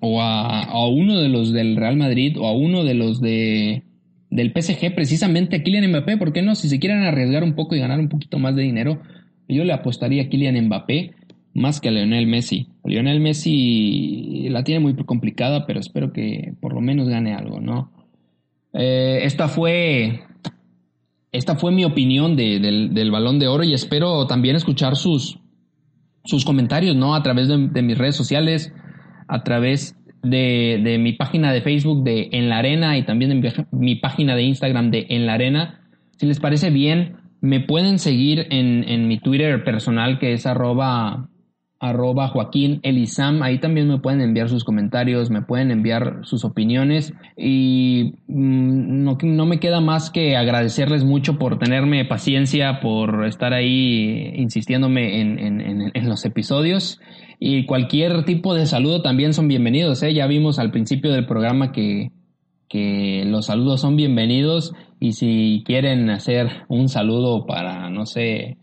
o 0.00 0.20
a, 0.20 0.88
uno 0.88 1.20
de 1.20 1.28
los 1.28 1.52
del 1.52 1.76
Real 1.76 1.96
Madrid 1.96 2.36
o 2.36 2.48
a 2.48 2.52
uno 2.52 2.82
de 2.82 2.94
los 2.94 3.20
de 3.20 3.84
del 4.30 4.50
PSG, 4.50 4.96
precisamente 4.96 5.54
a 5.54 5.62
Kylian 5.62 5.88
Mbappé. 5.90 6.16
¿Por 6.16 6.32
qué 6.32 6.42
no? 6.42 6.56
Si 6.56 6.68
se 6.68 6.80
quieren 6.80 7.04
arriesgar 7.04 7.44
un 7.44 7.54
poco 7.54 7.76
y 7.76 7.78
ganar 7.78 8.00
un 8.00 8.08
poquito 8.08 8.40
más 8.40 8.56
de 8.56 8.62
dinero, 8.62 9.00
yo 9.48 9.62
le 9.62 9.72
apostaría 9.72 10.24
a 10.24 10.28
Kylian 10.28 10.66
Mbappé 10.66 11.12
más 11.54 11.80
que 11.80 11.90
a 11.90 11.92
Lionel 11.92 12.26
Messi. 12.26 12.66
Lionel 12.84 13.20
Messi 13.20 14.48
la 14.50 14.64
tiene 14.64 14.80
muy 14.80 14.96
complicada, 14.96 15.66
pero 15.66 15.78
espero 15.78 16.12
que 16.12 16.52
por 16.60 16.74
lo 16.74 16.80
menos 16.80 17.08
gane 17.08 17.32
algo, 17.32 17.60
¿no? 17.60 17.92
Eh, 18.72 19.20
esta 19.22 19.46
fue 19.46 20.18
esta 21.34 21.56
fue 21.56 21.72
mi 21.72 21.84
opinión 21.84 22.36
del, 22.36 23.10
balón 23.10 23.40
de 23.40 23.48
oro 23.48 23.64
y 23.64 23.74
espero 23.74 24.26
también 24.28 24.54
escuchar 24.54 24.94
sus, 24.94 25.40
sus 26.24 26.44
comentarios, 26.44 26.94
¿no? 26.94 27.16
A 27.16 27.22
través 27.24 27.48
de, 27.48 27.82
mis 27.82 27.98
redes 27.98 28.14
sociales, 28.14 28.72
a 29.26 29.42
través 29.42 29.98
de, 30.22 30.96
mi 31.00 31.12
página 31.12 31.52
de 31.52 31.60
Facebook 31.60 32.04
de 32.04 32.28
En 32.30 32.48
la 32.48 32.58
Arena 32.58 32.96
y 32.96 33.04
también 33.04 33.40
de 33.40 33.52
mi, 33.72 33.96
página 33.96 34.36
de 34.36 34.44
Instagram 34.44 34.92
de 34.92 35.06
En 35.10 35.26
la 35.26 35.34
Arena. 35.34 35.80
Si 36.18 36.26
les 36.26 36.38
parece 36.38 36.70
bien, 36.70 37.16
me 37.40 37.58
pueden 37.58 37.98
seguir 37.98 38.46
en, 38.50 38.84
en 38.88 39.08
mi 39.08 39.18
Twitter 39.18 39.64
personal 39.64 40.20
que 40.20 40.34
es 40.34 40.46
arroba 40.46 41.30
arroba 41.84 42.28
Joaquín 42.28 42.80
Elizam. 42.82 43.42
Ahí 43.42 43.58
también 43.58 43.88
me 43.88 43.98
pueden 43.98 44.20
enviar 44.20 44.48
sus 44.48 44.64
comentarios, 44.64 45.30
me 45.30 45.42
pueden 45.42 45.70
enviar 45.70 46.20
sus 46.22 46.44
opiniones 46.44 47.12
y 47.36 48.14
mm, 48.26 49.04
no, 49.04 49.18
no, 49.22 49.46
me 49.46 49.60
queda 49.60 49.80
más 49.80 50.10
que 50.10 50.36
agradecerles 50.36 51.04
mucho 51.04 51.38
por 51.38 51.58
tenerme 51.58 52.04
paciencia, 52.04 52.80
por 52.80 53.26
estar 53.26 53.52
ahí 53.52 54.32
insistiéndome 54.36 55.20
en, 55.20 55.38
en, 55.38 56.08
los 56.08 56.24
episodios 56.24 57.00
y 57.38 57.66
cualquier 57.66 58.24
tipo 58.24 58.54
de 58.54 58.66
saludo 58.66 59.02
también 59.02 59.32
son 59.32 59.48
bienvenidos. 59.48 60.02
¿eh? 60.02 60.14
Ya 60.14 60.26
vimos 60.26 60.58
al 60.58 60.70
principio 60.70 61.12
del 61.12 61.26
programa 61.26 61.72
que, 61.72 62.12
que 62.68 63.24
los 63.26 63.46
saludos 63.46 63.80
son 63.80 63.96
bienvenidos 63.96 64.74
y 65.04 65.12
si 65.12 65.62
quieren 65.66 66.08
hacer 66.08 66.48
un 66.66 66.88
saludo 66.88 67.44
para, 67.44 67.90
no 67.90 68.06
sé, 68.06 68.56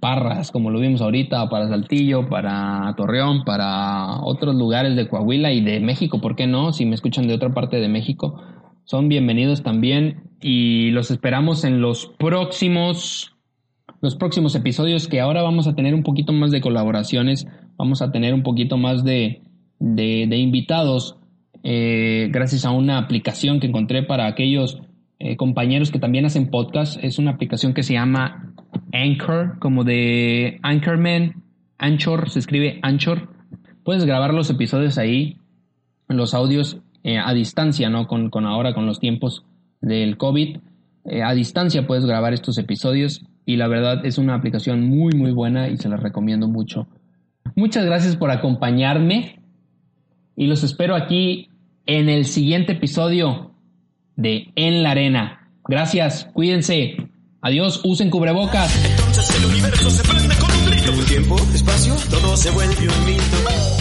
Parras, 0.00 0.50
como 0.50 0.72
lo 0.72 0.80
vimos 0.80 1.00
ahorita, 1.00 1.48
para 1.48 1.68
Saltillo, 1.68 2.28
para 2.28 2.92
Torreón, 2.96 3.44
para 3.44 4.22
otros 4.24 4.56
lugares 4.56 4.96
de 4.96 5.06
Coahuila 5.06 5.52
y 5.52 5.60
de 5.60 5.78
México, 5.78 6.20
¿por 6.20 6.34
qué 6.34 6.48
no? 6.48 6.72
Si 6.72 6.84
me 6.84 6.96
escuchan 6.96 7.28
de 7.28 7.34
otra 7.34 7.54
parte 7.54 7.76
de 7.76 7.88
México, 7.88 8.42
son 8.82 9.08
bienvenidos 9.08 9.62
también 9.62 10.24
y 10.40 10.90
los 10.90 11.12
esperamos 11.12 11.62
en 11.62 11.80
los 11.80 12.06
próximos 12.18 13.32
los 14.00 14.16
próximos 14.16 14.56
episodios 14.56 15.06
que 15.06 15.20
ahora 15.20 15.42
vamos 15.42 15.68
a 15.68 15.76
tener 15.76 15.94
un 15.94 16.02
poquito 16.02 16.32
más 16.32 16.50
de 16.50 16.60
colaboraciones, 16.60 17.46
vamos 17.76 18.02
a 18.02 18.10
tener 18.10 18.34
un 18.34 18.42
poquito 18.42 18.78
más 18.78 19.04
de, 19.04 19.42
de, 19.78 20.36
invitados 20.36 21.18
eh, 21.62 22.30
gracias 22.32 22.64
a 22.64 22.72
una 22.72 22.98
aplicación 22.98 23.60
que 23.60 23.68
encontré 23.68 24.02
para 24.02 24.26
aquellos 24.26 24.82
eh, 25.18 25.36
compañeros 25.36 25.90
que 25.90 25.98
también 25.98 26.26
hacen 26.26 26.50
podcast. 26.50 27.02
Es 27.02 27.18
una 27.18 27.32
aplicación 27.32 27.72
que 27.74 27.82
se 27.82 27.94
llama 27.94 28.52
Anchor, 28.92 29.58
como 29.58 29.84
de 29.84 30.58
Anchorman. 30.62 31.42
Anchor, 31.78 32.30
se 32.30 32.38
escribe 32.38 32.78
Anchor. 32.82 33.28
Puedes 33.82 34.04
grabar 34.04 34.34
los 34.34 34.50
episodios 34.50 34.98
ahí, 34.98 35.38
los 36.08 36.34
audios 36.34 36.78
eh, 37.02 37.18
a 37.18 37.32
distancia, 37.34 37.88
¿no? 37.88 38.06
Con, 38.06 38.30
ahora, 38.46 38.74
con 38.74 38.86
los 38.86 39.00
tiempos 39.00 39.44
del 39.80 40.16
COVID. 40.16 40.58
Eh, 41.04 41.22
a 41.22 41.32
distancia 41.34 41.86
puedes 41.86 42.04
grabar 42.04 42.34
estos 42.34 42.58
episodios 42.58 43.24
y 43.44 43.56
la 43.56 43.68
verdad 43.68 44.04
es 44.04 44.18
una 44.18 44.34
aplicación 44.34 44.88
muy, 44.88 45.12
muy 45.14 45.30
buena 45.30 45.68
y 45.68 45.76
se 45.76 45.88
la 45.88 45.96
recomiendo 45.96 46.48
mucho. 46.48 46.88
Muchas 47.54 47.84
gracias 47.86 48.16
por 48.16 48.30
acompañarme 48.30 49.38
y 50.34 50.48
los 50.48 50.64
espero 50.64 50.96
aquí 50.96 51.48
en 51.86 52.08
el 52.08 52.24
siguiente 52.24 52.72
episodio 52.72 53.52
de 54.16 54.52
En 54.56 54.82
la 54.82 54.90
Arena. 54.90 55.48
Gracias, 55.68 56.28
cuídense. 56.32 56.96
Adiós, 57.42 57.80
usen 57.84 58.10
cubrebocas. 58.10 58.74
Entonces 58.84 59.30
el 59.38 59.44
universo 59.46 59.90
se 59.90 60.02
prende 60.02 60.34
con 60.36 60.50
un 60.50 60.66
grito. 60.66 60.92
Tiempo, 61.06 61.36
espacio, 61.54 61.94
todo 62.10 62.36
se 62.36 62.50
vuelve 62.50 62.88
un 62.88 63.06
mito. 63.06 63.75